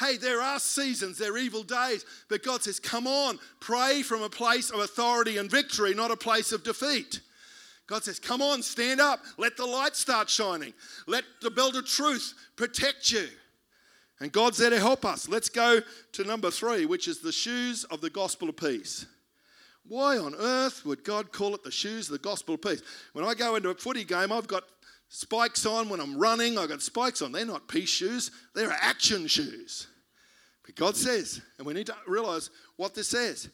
[0.00, 4.22] Hey, there are seasons, there are evil days, but God says, come on, pray from
[4.22, 7.20] a place of authority and victory, not a place of defeat.
[7.86, 10.74] God says, come on, stand up, let the light start shining,
[11.06, 13.28] let the belt of truth protect you.
[14.20, 15.28] And God's there to help us.
[15.28, 15.80] Let's go
[16.12, 19.06] to number three, which is the shoes of the gospel of peace.
[19.86, 22.82] Why on earth would God call it the shoes of the gospel of peace?
[23.12, 24.64] When I go into a footy game, I've got
[25.08, 25.88] spikes on.
[25.88, 27.32] When I'm running, I've got spikes on.
[27.32, 29.86] They're not peace shoes, they're action shoes.
[30.64, 33.50] But God says, and we need to realize what this says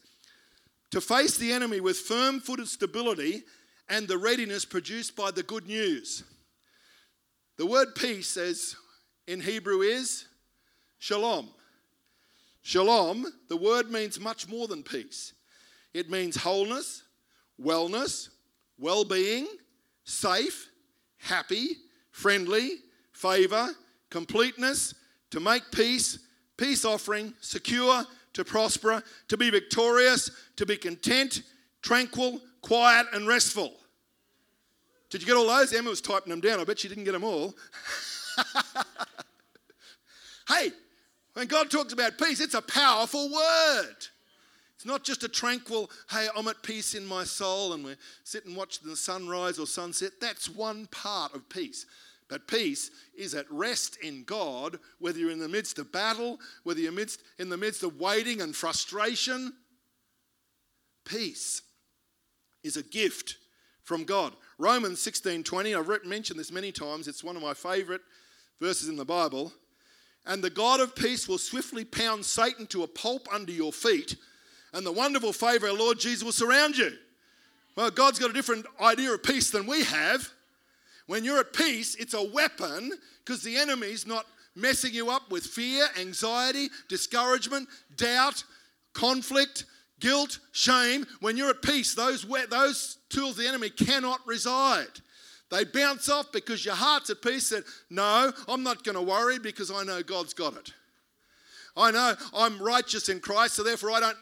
[0.91, 3.45] to face the enemy with firm footed stability
[3.89, 6.25] and the readiness produced by the good news.
[7.59, 8.77] The word peace says
[9.27, 10.27] in Hebrew is
[10.99, 11.49] shalom.
[12.63, 15.33] Shalom, the word means much more than peace.
[15.93, 17.03] It means wholeness,
[17.61, 18.29] wellness,
[18.79, 19.49] well being,
[20.05, 20.69] safe,
[21.19, 21.77] happy,
[22.11, 22.79] friendly,
[23.13, 23.71] favor,
[24.09, 24.95] completeness,
[25.31, 26.19] to make peace,
[26.57, 31.43] peace offering, secure, to prosper, to be victorious, to be content,
[31.83, 33.73] tranquil, quiet, and restful.
[35.11, 35.73] Did you get all those?
[35.73, 36.61] Emma was typing them down.
[36.61, 37.55] I bet she didn't get them all.
[40.49, 40.71] hey,
[41.35, 43.97] when God talks about peace, it's a powerful word.
[44.81, 48.47] It's not just a tranquil, hey, I'm at peace in my soul and we sit
[48.47, 50.13] and watch the sunrise or sunset.
[50.23, 51.85] That's one part of peace.
[52.31, 56.81] But peace is at rest in God, whether you're in the midst of battle, whether
[56.81, 59.53] you're midst, in the midst of waiting and frustration.
[61.05, 61.61] Peace
[62.63, 63.37] is a gift
[63.83, 64.35] from God.
[64.57, 68.01] Romans 16:20, I've mentioned this many times, it's one of my favorite
[68.59, 69.53] verses in the Bible.
[70.25, 74.17] And the God of peace will swiftly pound Satan to a pulp under your feet,
[74.73, 76.93] and the wonderful favor of our Lord Jesus will surround you.
[77.77, 80.29] Well, God's got a different idea of peace than we have.
[81.07, 82.93] When you're at peace, it's a weapon
[83.25, 88.45] because the enemy's not messing you up with fear, anxiety, discouragement, doubt,
[88.93, 89.65] conflict,
[89.99, 91.07] guilt, shame.
[91.21, 95.01] When you're at peace, those, those tools the enemy cannot reside.
[95.51, 97.51] They bounce off because your heart's at peace.
[97.51, 100.73] That no, I'm not going to worry because I know God's got it.
[101.77, 104.17] I know I'm righteous in Christ, so therefore I don't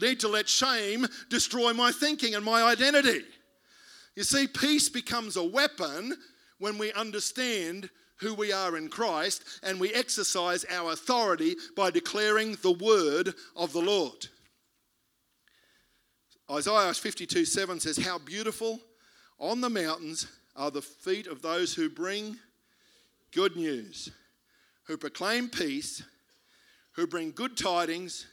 [0.00, 3.22] need to let shame destroy my thinking and my identity.
[4.14, 6.14] You see, peace becomes a weapon
[6.58, 12.56] when we understand who we are in Christ and we exercise our authority by declaring
[12.62, 14.28] the word of the Lord.
[16.50, 18.80] Isaiah 52 7 says, How beautiful
[19.38, 22.36] on the mountains are the feet of those who bring
[23.32, 24.10] good news,
[24.84, 26.02] who proclaim peace,
[26.92, 28.26] who bring good tidings,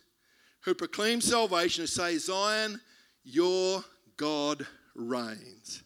[0.61, 2.79] who proclaim salvation, and say, Zion,
[3.23, 3.83] your
[4.17, 5.83] God reigns.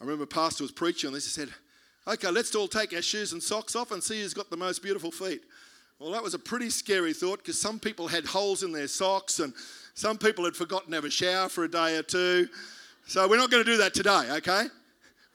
[0.00, 1.24] I remember a pastor was preaching on this.
[1.24, 1.48] He said,
[2.06, 4.82] Okay, let's all take our shoes and socks off and see who's got the most
[4.82, 5.42] beautiful feet.
[6.00, 9.38] Well, that was a pretty scary thought because some people had holes in their socks
[9.38, 9.54] and
[9.94, 12.48] some people had forgotten to have a shower for a day or two.
[13.06, 14.64] So we're not going to do that today, okay?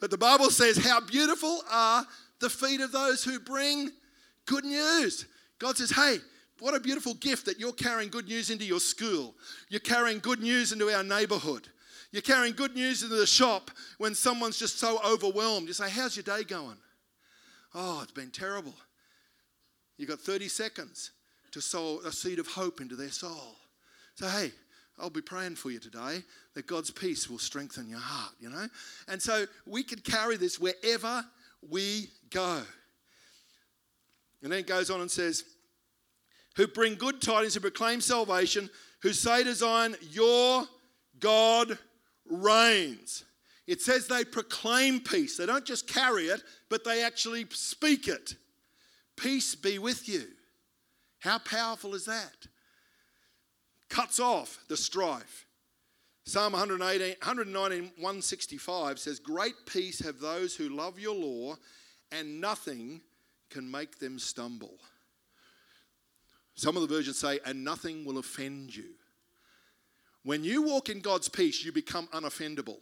[0.02, 2.06] But the Bible says, How beautiful are
[2.40, 3.92] the feet of those who bring
[4.46, 5.26] good news.
[5.60, 6.18] God says, Hey,
[6.60, 9.36] what a beautiful gift that you're carrying good news into your school.
[9.70, 11.68] You're carrying good news into our neighborhood.
[12.12, 15.68] You're carrying good news into the shop when someone's just so overwhelmed.
[15.68, 16.78] You say, How's your day going?
[17.76, 18.74] Oh, it's been terrible.
[19.98, 21.12] You've got 30 seconds
[21.52, 23.56] to sow a seed of hope into their soul.
[24.16, 24.52] So, hey,
[25.00, 26.24] I'll be praying for you today
[26.56, 28.68] that God's peace will strengthen your heart, you know?
[29.08, 31.24] And so we can carry this wherever
[31.70, 32.62] we go.
[34.42, 35.44] And then it goes on and says,
[36.58, 38.70] who bring good tidings, who proclaim salvation,
[39.02, 40.66] who say to Zion, Your
[41.20, 41.78] God
[42.30, 43.24] reigns.
[43.66, 45.38] It says they proclaim peace.
[45.38, 48.36] They don't just carry it, but they actually speak it.
[49.16, 50.26] Peace be with you.
[51.20, 52.48] How powerful is that?
[53.90, 55.46] cuts off the strife.
[56.26, 61.56] Psalm 118, 119, 165 says, Great peace have those who love your law,
[62.12, 63.02] and nothing
[63.50, 64.78] can make them stumble.
[66.58, 68.86] Some of the versions say, and nothing will offend you.
[70.24, 72.80] When you walk in God's peace, you become unoffendable.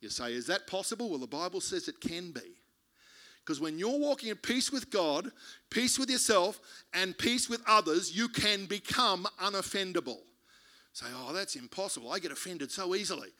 [0.00, 1.08] You say, is that possible?
[1.08, 2.58] Well, the Bible says it can be.
[3.40, 5.32] Because when you're walking in peace with God,
[5.70, 6.60] peace with yourself,
[6.92, 10.18] and peace with others, you can become unoffendable.
[10.92, 12.12] Say, oh, that's impossible.
[12.12, 13.30] I get offended so easily.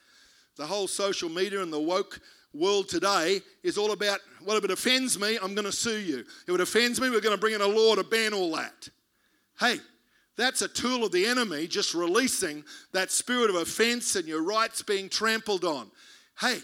[0.56, 2.20] The whole social media and the woke
[2.54, 6.24] world today is all about, well, if it offends me, I'm going to sue you.
[6.48, 8.88] If it offends me, we're going to bring in a law to ban all that.
[9.62, 9.78] Hey,
[10.36, 14.82] that's a tool of the enemy just releasing that spirit of offense and your rights
[14.82, 15.88] being trampled on.
[16.40, 16.58] Hey,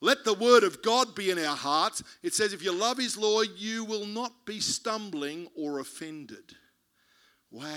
[0.00, 2.02] let the word of God be in our hearts.
[2.24, 6.56] It says, if you love his law, you will not be stumbling or offended.
[7.52, 7.68] Wow.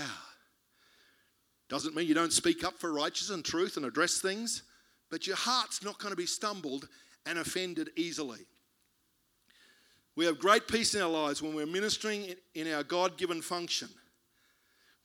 [1.68, 4.64] Doesn't mean you don't speak up for righteousness and truth and address things,
[5.08, 6.88] but your heart's not going to be stumbled
[7.26, 8.40] and offended easily.
[10.16, 13.88] We have great peace in our lives when we're ministering in our God given function.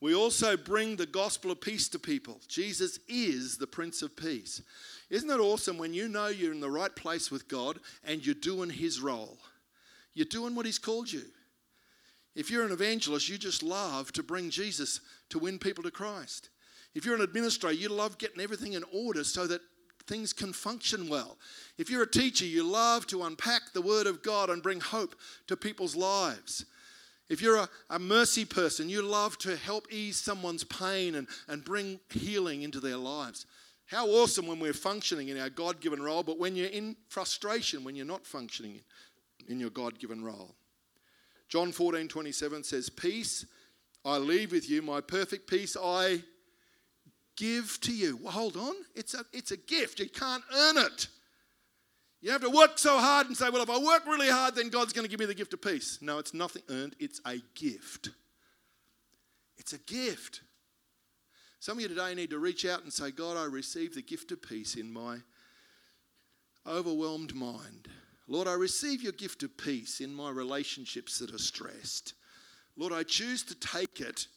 [0.01, 2.39] We also bring the gospel of peace to people.
[2.47, 4.62] Jesus is the Prince of Peace.
[5.09, 8.35] Isn't it awesome when you know you're in the right place with God and you're
[8.35, 9.38] doing His role?
[10.13, 11.23] You're doing what He's called you.
[12.33, 16.49] If you're an evangelist, you just love to bring Jesus to win people to Christ.
[16.95, 19.62] If you're an administrator, you love getting everything in order so that
[20.07, 21.38] things can function well.
[21.77, 25.15] If you're a teacher, you love to unpack the Word of God and bring hope
[25.47, 26.65] to people's lives.
[27.30, 31.63] If you're a, a, mercy person, you love to help ease someone's pain and, and
[31.63, 33.46] bring healing into their lives.
[33.86, 37.84] How awesome when we're functioning in our God given role, but when you're in frustration,
[37.84, 38.82] when you're not functioning
[39.48, 40.56] in your God given role.
[41.50, 43.46] John 14 27 says, Peace
[44.06, 46.23] I leave with you, my perfect peace I
[47.36, 48.17] give to you.
[48.21, 50.00] Well, hold on, it's a, it's a gift.
[50.00, 51.08] You can't earn it.
[52.22, 54.70] You have to work so hard and say, well, if I work really hard, then
[54.70, 56.00] God's going to give me the gift of peace.
[56.02, 58.10] No, it's nothing earned, it's a gift.
[59.58, 60.42] It's a gift.
[61.62, 64.32] Some of you today need to reach out and say, God, I receive the gift
[64.32, 65.17] of peace in my
[66.67, 67.88] overwhelmed mind.
[68.28, 72.13] Lord, I receive your gift of peace in my relationships that are stressed.
[72.78, 74.28] Lord, I choose to take it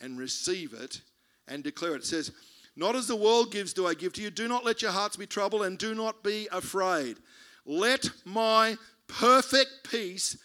[0.00, 1.02] and receive it
[1.46, 2.02] and declare it.
[2.02, 2.32] It says,
[2.74, 4.30] Not as the world gives, do I give to you.
[4.30, 7.18] Do not let your hearts be troubled, and do not be afraid.
[7.66, 10.38] Let my perfect peace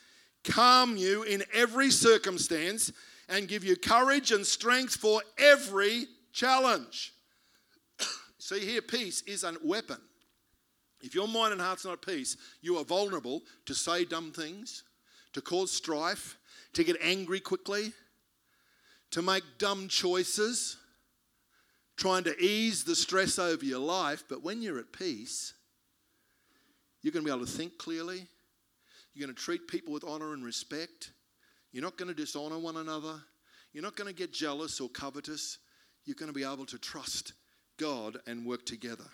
[0.44, 2.92] calm you in every circumstance
[3.30, 7.14] and give you courage and strength for every challenge.
[8.40, 9.98] See, here, peace is a weapon.
[11.02, 14.84] If your mind and heart's not at peace, you are vulnerable to say dumb things,
[15.34, 16.38] to cause strife,
[16.74, 17.94] to get angry quickly,
[19.12, 20.78] to make dumb choices,
[21.98, 24.24] trying to ease the stress over your life.
[24.30, 25.54] But when you're at peace,
[27.02, 28.28] you're going to be able to think clearly.
[29.14, 31.12] You're going to treat people with honor and respect.
[31.72, 33.16] You're not going to dishonor one another.
[33.74, 35.58] You're not going to get jealous or covetous.
[36.06, 37.34] You're going to be able to trust
[37.78, 39.06] God and work together.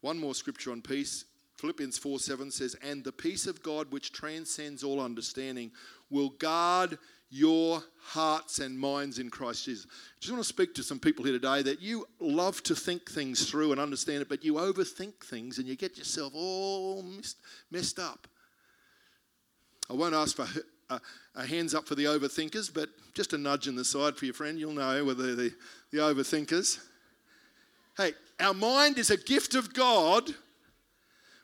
[0.00, 1.24] One more scripture on peace.
[1.56, 5.70] Philippians 4 7 says, And the peace of God, which transcends all understanding,
[6.10, 6.98] will guard
[7.32, 9.86] your hearts and minds in Christ Jesus.
[9.88, 13.10] I just want to speak to some people here today that you love to think
[13.10, 17.02] things through and understand it, but you overthink things and you get yourself all
[17.70, 18.28] messed up.
[19.88, 20.46] I won't ask for
[20.90, 21.00] a,
[21.34, 24.34] a hands up for the overthinkers, but just a nudge in the side for your
[24.34, 24.58] friend.
[24.58, 25.54] You'll know whether the,
[25.90, 26.80] the overthinkers.
[27.96, 30.30] Hey, our mind is a gift of God,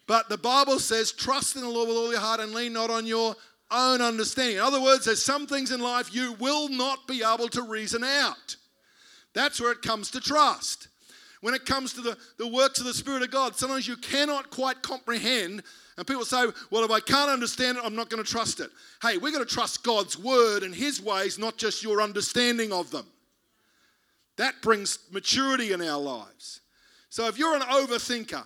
[0.07, 2.91] but the Bible says, trust in the Lord with all your heart and lean not
[2.91, 3.35] on your
[3.71, 4.57] own understanding.
[4.57, 8.03] In other words, there's some things in life you will not be able to reason
[8.05, 8.57] out.
[9.35, 10.89] That's where it comes to trust.
[11.41, 14.51] When it comes to the, the works of the Spirit of God, sometimes you cannot
[14.51, 15.63] quite comprehend.
[15.97, 18.71] And people say, well, if I can't understand it, I'm not going to trust it.
[19.03, 22.91] Hey, we're going to trust God's word and His ways, not just your understanding of
[22.91, 23.07] them.
[24.37, 26.61] That brings maturity in our lives.
[27.11, 28.45] So if you're an overthinker,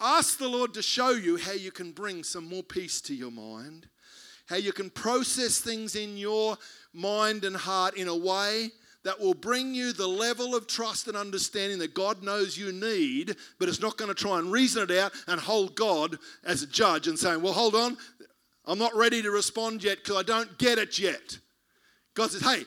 [0.00, 3.30] ask the Lord to show you how you can bring some more peace to your
[3.30, 3.88] mind,
[4.46, 6.56] how you can process things in your
[6.92, 8.70] mind and heart in a way
[9.06, 13.36] that will bring you the level of trust and understanding that God knows you need,
[13.58, 16.66] but it's not going to try and reason it out and hold God as a
[16.66, 17.96] judge and saying, Well, hold on,
[18.64, 21.38] I'm not ready to respond yet because I don't get it yet.
[22.14, 22.64] God says, Hey,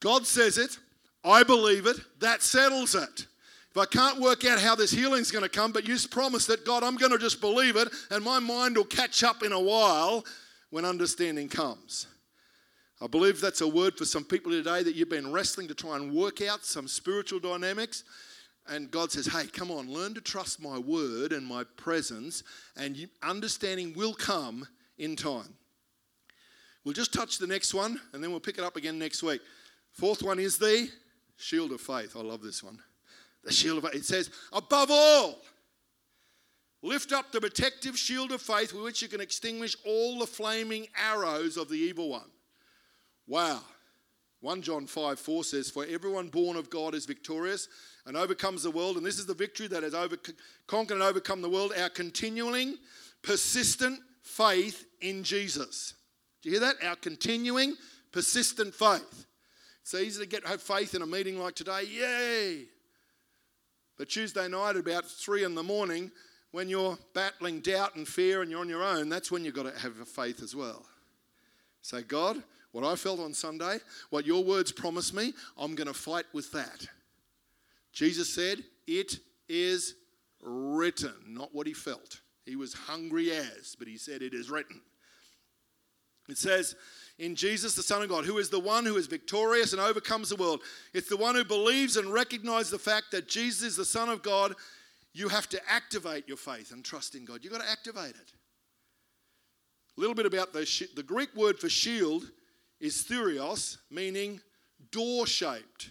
[0.00, 0.76] God says it,
[1.24, 3.26] I believe it, that settles it.
[3.70, 6.64] If I can't work out how this healing's going to come, but you promised it,
[6.64, 9.60] God, I'm going to just believe it, and my mind will catch up in a
[9.60, 10.24] while
[10.70, 12.06] when understanding comes.
[13.00, 15.96] I believe that's a word for some people today that you've been wrestling to try
[15.96, 18.04] and work out some spiritual dynamics.
[18.68, 22.42] And God says, hey, come on, learn to trust my word and my presence,
[22.76, 24.66] and understanding will come
[24.98, 25.54] in time.
[26.84, 29.40] We'll just touch the next one, and then we'll pick it up again next week.
[29.92, 30.90] Fourth one is the
[31.38, 32.16] Shield of faith.
[32.16, 32.80] I love this one.
[33.44, 34.00] The shield of faith.
[34.00, 35.40] It says, above all,
[36.82, 40.86] lift up the protective shield of faith with which you can extinguish all the flaming
[40.96, 42.30] arrows of the evil one.
[43.26, 43.60] Wow.
[44.40, 47.68] 1 John 5 4 says, For everyone born of God is victorious
[48.06, 48.96] and overcomes the world.
[48.96, 50.16] And this is the victory that has over,
[50.66, 52.76] conquered and overcome the world our continuing,
[53.22, 55.94] persistent faith in Jesus.
[56.42, 56.76] Do you hear that?
[56.84, 57.74] Our continuing,
[58.12, 59.26] persistent faith.
[59.82, 61.82] It's easy to get have faith in a meeting like today.
[61.84, 62.66] Yay!
[63.96, 66.12] But Tuesday night at about three in the morning,
[66.50, 69.72] when you're battling doubt and fear and you're on your own, that's when you've got
[69.72, 70.86] to have a faith as well.
[71.82, 72.42] Say, God,
[72.72, 73.78] what I felt on Sunday,
[74.10, 76.86] what your words promised me, I'm going to fight with that.
[77.92, 79.16] Jesus said, It
[79.48, 79.94] is
[80.42, 82.20] written, not what he felt.
[82.44, 84.80] He was hungry as, but he said, It is written.
[86.28, 86.76] It says,
[87.18, 90.28] in Jesus, the Son of God, who is the one who is victorious and overcomes
[90.28, 90.60] the world.
[90.94, 94.22] It's the one who believes and recognizes the fact that Jesus is the Son of
[94.22, 94.54] God.
[95.12, 97.40] You have to activate your faith and trust in God.
[97.42, 98.32] You've got to activate it.
[99.96, 102.30] A little bit about the, the Greek word for shield
[102.80, 104.40] is thureos, meaning
[104.92, 105.90] door shaped.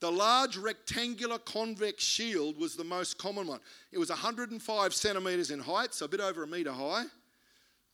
[0.00, 3.60] The large rectangular convex shield was the most common one.
[3.92, 7.02] It was 105 centimeters in height, so a bit over a meter high.
[7.02, 7.08] It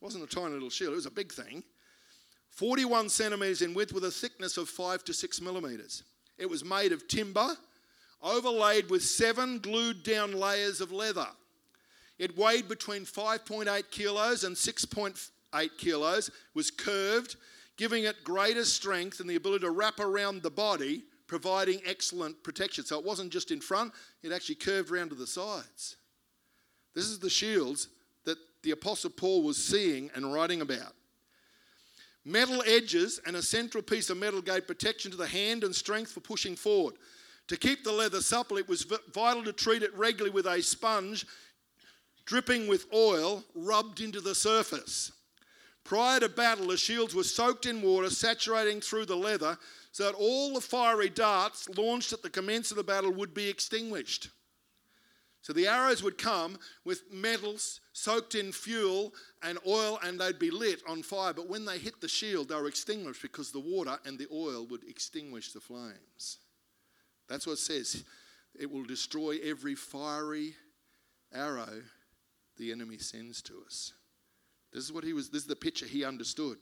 [0.00, 1.64] wasn't a tiny little shield, it was a big thing.
[2.50, 6.04] 41 centimetres in width with a thickness of 5 to 6 millimetres.
[6.38, 7.56] It was made of timber,
[8.22, 11.28] overlaid with seven glued down layers of leather.
[12.18, 17.36] It weighed between 5.8 kilos and 6.8 kilos, was curved,
[17.76, 22.84] giving it greater strength and the ability to wrap around the body, providing excellent protection.
[22.84, 23.92] So it wasn't just in front,
[24.22, 25.96] it actually curved around to the sides.
[26.94, 27.88] This is the shields
[28.24, 30.94] that the Apostle Paul was seeing and writing about.
[32.24, 36.10] Metal edges and a central piece of metal gave protection to the hand and strength
[36.10, 36.94] for pushing forward.
[37.48, 41.26] To keep the leather supple, it was vital to treat it regularly with a sponge
[42.24, 45.12] dripping with oil rubbed into the surface.
[45.84, 49.56] Prior to battle, the shields were soaked in water, saturating through the leather,
[49.92, 53.48] so that all the fiery darts launched at the commence of the battle would be
[53.48, 54.30] extinguished.
[55.42, 60.50] So the arrows would come with metals soaked in fuel and oil, and they'd be
[60.50, 61.32] lit on fire.
[61.32, 64.66] But when they hit the shield, they were extinguished because the water and the oil
[64.66, 66.38] would extinguish the flames.
[67.28, 68.04] That's what it says.
[68.58, 70.54] It will destroy every fiery
[71.34, 71.82] arrow
[72.56, 73.92] the enemy sends to us.
[74.72, 76.58] This is what he was, this is the picture he understood.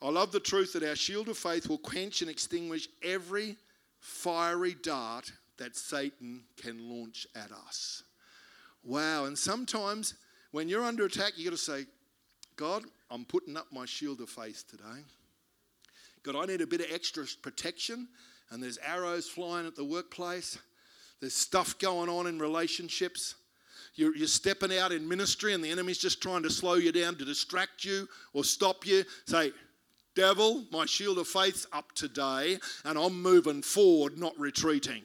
[0.00, 3.56] I love the truth that our shield of faith will quench and extinguish every
[4.00, 8.02] fiery dart that Satan can launch at us.
[8.82, 9.26] Wow.
[9.26, 10.14] And sometimes
[10.50, 11.86] when you're under attack, you've got to say,
[12.56, 15.04] God, I'm putting up my shield of faith today.
[16.24, 18.08] God, I need a bit of extra protection.
[18.52, 20.58] And there's arrows flying at the workplace,
[21.20, 23.36] there's stuff going on in relationships.
[23.94, 27.16] You're, you're, stepping out in ministry, and the enemy's just trying to slow you down
[27.16, 29.04] to distract you or stop you.
[29.26, 29.52] Say,
[30.14, 35.02] Devil, my shield of faith's up today, and I'm moving forward, not retreating.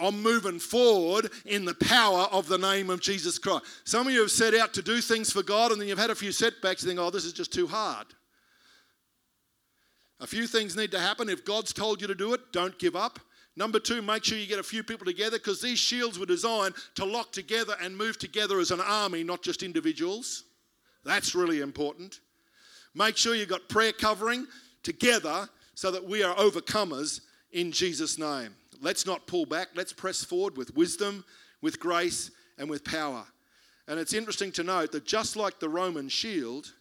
[0.00, 3.64] I'm moving forward in the power of the name of Jesus Christ.
[3.84, 6.10] Some of you have set out to do things for God and then you've had
[6.10, 8.08] a few setbacks and think, oh, this is just too hard.
[10.20, 11.28] A few things need to happen.
[11.28, 13.20] If God's told you to do it, don't give up.
[13.56, 16.74] Number two, make sure you get a few people together because these shields were designed
[16.94, 20.44] to lock together and move together as an army, not just individuals.
[21.04, 22.20] That's really important.
[22.94, 24.46] Make sure you've got prayer covering
[24.82, 27.20] together so that we are overcomers
[27.52, 28.54] in Jesus' name.
[28.80, 29.68] Let's not pull back.
[29.74, 31.24] Let's press forward with wisdom,
[31.60, 33.24] with grace, and with power.
[33.88, 36.72] And it's interesting to note that just like the Roman shield,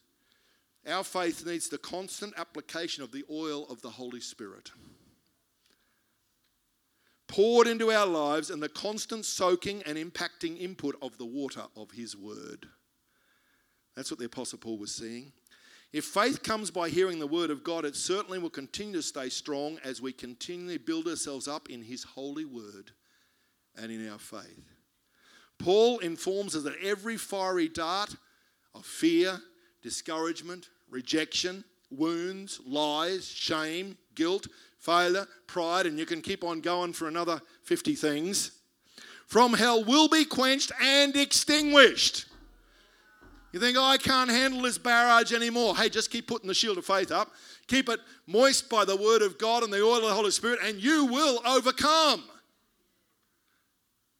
[0.87, 4.71] our faith needs the constant application of the oil of the Holy Spirit.
[7.27, 11.91] Poured into our lives and the constant soaking and impacting input of the water of
[11.91, 12.67] His Word.
[13.95, 15.33] That's what the Apostle Paul was seeing.
[15.93, 19.29] If faith comes by hearing the word of God, it certainly will continue to stay
[19.29, 22.91] strong as we continually build ourselves up in his holy word
[23.75, 24.65] and in our faith.
[25.57, 28.15] Paul informs us that every fiery dart
[28.75, 29.39] of fear,
[29.81, 37.07] discouragement, rejection, wounds, lies, shame, guilt, failure, pride, and you can keep on going for
[37.07, 38.51] another 50 things,
[39.25, 42.25] from hell will be quenched and extinguished.
[43.51, 45.75] You think, oh, I can't handle this barrage anymore.
[45.75, 47.31] Hey, just keep putting the shield of faith up.
[47.67, 50.59] Keep it moist by the word of God and the oil of the Holy Spirit,
[50.63, 52.23] and you will overcome.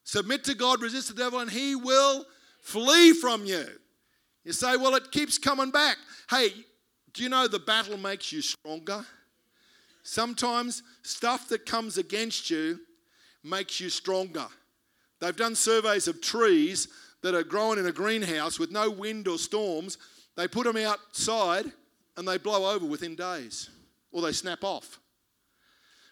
[0.03, 2.26] Submit to God, resist the devil, and he will
[2.61, 3.68] flee from you.
[4.48, 5.98] You say, well, it keeps coming back.
[6.30, 6.54] Hey,
[7.12, 9.06] do you know the battle makes you stronger?
[10.04, 12.80] Sometimes stuff that comes against you
[13.43, 14.48] makes you stronger.
[15.20, 16.88] They've done surveys of trees
[17.24, 19.98] that are growing in a greenhouse with no wind or storms,
[20.38, 21.66] they put them outside
[22.16, 23.70] and they blow over within days
[24.14, 25.02] or they snap off.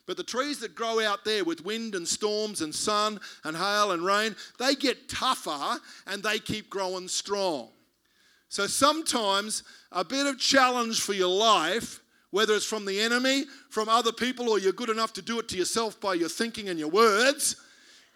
[0.07, 3.93] But the trees that grow out there with wind and storms and sun and hail
[3.93, 7.69] and rain, they get tougher and they keep growing strong.
[8.49, 11.99] So sometimes a bit of challenge for your life,
[12.31, 15.47] whether it's from the enemy, from other people, or you're good enough to do it
[15.49, 17.55] to yourself by your thinking and your words,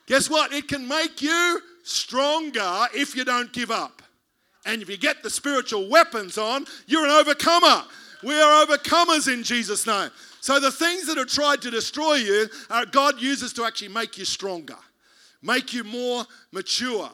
[0.07, 0.53] guess what?
[0.53, 4.01] It can make you stronger if you don't give up.
[4.65, 7.83] And if you get the spiritual weapons on, you're an overcomer.
[8.23, 10.09] We are overcomers in Jesus' name.
[10.41, 14.17] So the things that have tried to destroy you, uh, God uses to actually make
[14.17, 14.77] you stronger,
[15.41, 17.09] make you more mature.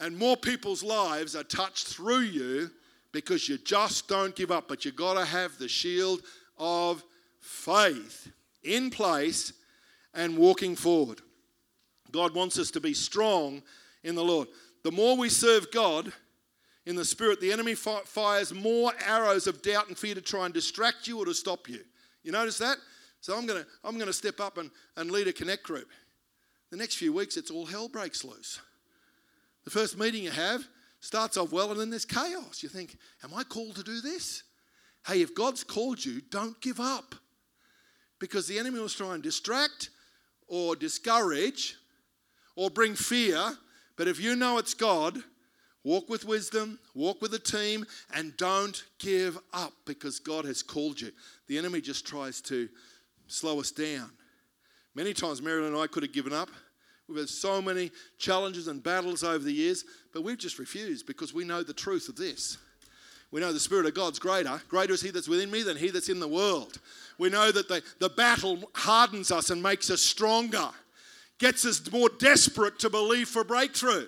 [0.00, 2.70] And more people's lives are touched through you
[3.12, 4.66] because you just don't give up.
[4.66, 6.22] But you've got to have the shield
[6.58, 7.04] of
[7.38, 8.32] faith
[8.64, 9.52] in place
[10.14, 11.20] and walking forward.
[12.10, 13.62] God wants us to be strong
[14.02, 14.48] in the Lord.
[14.82, 16.12] The more we serve God
[16.86, 20.46] in the Spirit, the enemy fi- fires more arrows of doubt and fear to try
[20.46, 21.80] and distract you or to stop you.
[22.22, 22.78] You notice that?
[23.20, 25.88] So I'm going to I'm going to step up and, and lead a connect group.
[26.70, 28.60] The next few weeks, it's all hell breaks loose.
[29.64, 30.66] The first meeting you have
[31.00, 32.62] starts off well, and then there's chaos.
[32.62, 34.42] You think, Am I called to do this?
[35.06, 37.14] Hey, if God's called you, don't give up.
[38.18, 39.90] Because the enemy will try and distract
[40.46, 41.76] or discourage
[42.54, 43.52] or bring fear.
[43.96, 45.18] But if you know it's God,
[45.84, 51.00] walk with wisdom, walk with a team, and don't give up because God has called
[51.00, 51.12] you.
[51.46, 52.68] The enemy just tries to
[53.26, 54.10] slow us down.
[54.94, 56.50] Many times, Marilyn and I could have given up.
[57.10, 61.34] We've had so many challenges and battles over the years, but we've just refused because
[61.34, 62.56] we know the truth of this.
[63.32, 64.60] We know the Spirit of God's greater.
[64.68, 66.78] Greater is He that's within me than He that's in the world.
[67.18, 70.70] We know that the, the battle hardens us and makes us stronger
[71.40, 74.06] gets us more desperate to believe for breakthrough.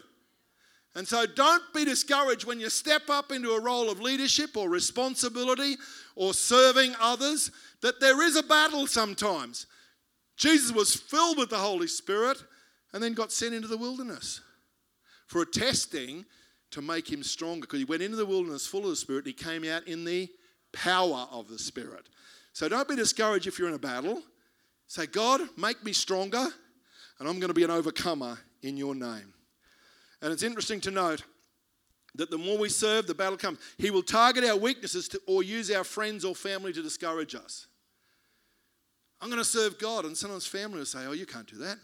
[0.94, 4.68] And so don't be discouraged when you step up into a role of leadership or
[4.68, 5.76] responsibility
[6.14, 7.50] or serving others,
[7.80, 9.66] that there is a battle sometimes.
[10.36, 12.36] Jesus was filled with the Holy Spirit
[12.92, 14.40] and then got sent into the wilderness
[15.26, 16.24] for a testing
[16.70, 19.28] to make him stronger because he went into the wilderness full of the Spirit and
[19.28, 20.28] he came out in the
[20.72, 22.08] power of the Spirit.
[22.52, 24.22] So don't be discouraged if you're in a battle.
[24.86, 26.46] Say, God, make me stronger,
[27.18, 29.32] and I'm going to be an overcomer in your name.
[30.20, 31.22] And it's interesting to note
[32.14, 33.58] that the more we serve, the battle comes.
[33.78, 37.66] He will target our weaknesses to, or use our friends or family to discourage us.
[39.20, 41.78] I'm going to serve God, and sometimes family will say, Oh, you can't do that.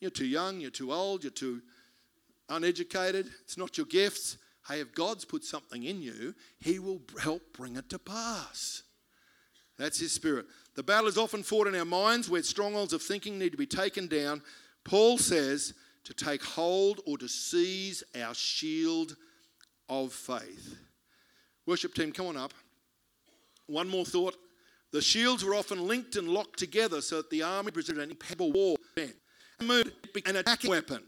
[0.00, 1.62] You're too young, you're too old, you're too
[2.48, 4.38] uneducated, it's not your gifts.
[4.68, 8.82] Hey, if God's put something in you, He will help bring it to pass.
[9.78, 10.46] That's His Spirit.
[10.74, 13.66] The battle is often fought in our minds where strongholds of thinking need to be
[13.66, 14.42] taken down.
[14.84, 15.74] Paul says
[16.04, 19.16] to take hold or to seize our shield
[19.88, 20.76] of faith.
[21.66, 22.54] Worship team, come on up.
[23.66, 24.36] One more thought.
[24.92, 28.52] The shields were often linked and locked together so that the army presented an impeccable
[28.52, 28.76] war.
[29.60, 31.02] An attacking weapon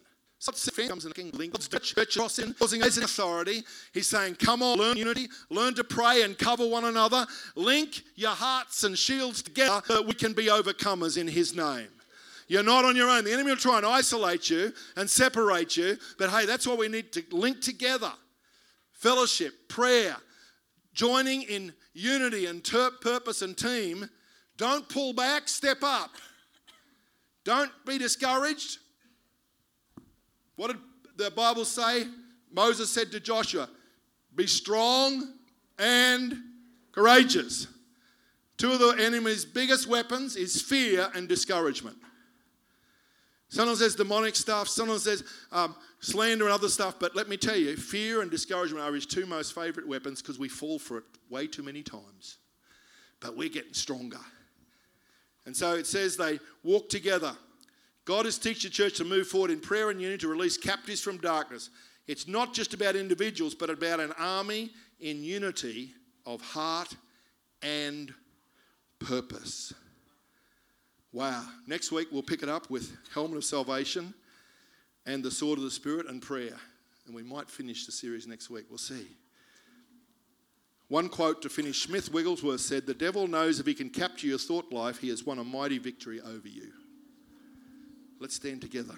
[0.88, 3.64] comes in King Lincoln's church crossing, causing his authority.
[3.92, 7.26] He's saying, Come on, learn unity, learn to pray and cover one another.
[7.56, 11.88] Link your hearts and shields together so that we can be overcomers in his name.
[12.46, 13.24] You're not on your own.
[13.24, 16.88] The enemy will try and isolate you and separate you, but hey, that's why we
[16.88, 18.12] need to link together.
[18.92, 20.16] Fellowship, prayer,
[20.94, 24.08] joining in unity and ter- purpose and team.
[24.56, 26.10] Don't pull back, step up.
[27.48, 28.76] Don't be discouraged.
[30.56, 30.76] What did
[31.16, 32.04] the Bible say?
[32.52, 33.70] Moses said to Joshua,
[34.34, 35.32] Be strong
[35.78, 36.42] and
[36.92, 37.66] courageous.
[38.58, 41.96] Two of the enemy's biggest weapons is fear and discouragement.
[43.48, 47.56] Sometimes there's demonic stuff, sometimes there's um, slander and other stuff, but let me tell
[47.56, 51.04] you, fear and discouragement are his two most favorite weapons because we fall for it
[51.30, 52.36] way too many times.
[53.20, 54.20] But we're getting stronger.
[55.48, 57.32] And so it says they walk together.
[58.04, 61.00] God has teach the church to move forward in prayer and unity to release captives
[61.00, 61.70] from darkness.
[62.06, 65.94] It's not just about individuals, but about an army in unity
[66.26, 66.94] of heart
[67.62, 68.12] and
[68.98, 69.72] purpose.
[71.14, 71.46] Wow.
[71.66, 74.12] Next week we'll pick it up with helmet of salvation
[75.06, 76.58] and the sword of the spirit and prayer.
[77.06, 78.66] And we might finish the series next week.
[78.68, 79.06] We'll see.
[80.88, 84.38] One quote to finish Smith Wigglesworth said, The devil knows if he can capture your
[84.38, 86.72] thought life, he has won a mighty victory over you.
[88.18, 88.96] Let's stand together.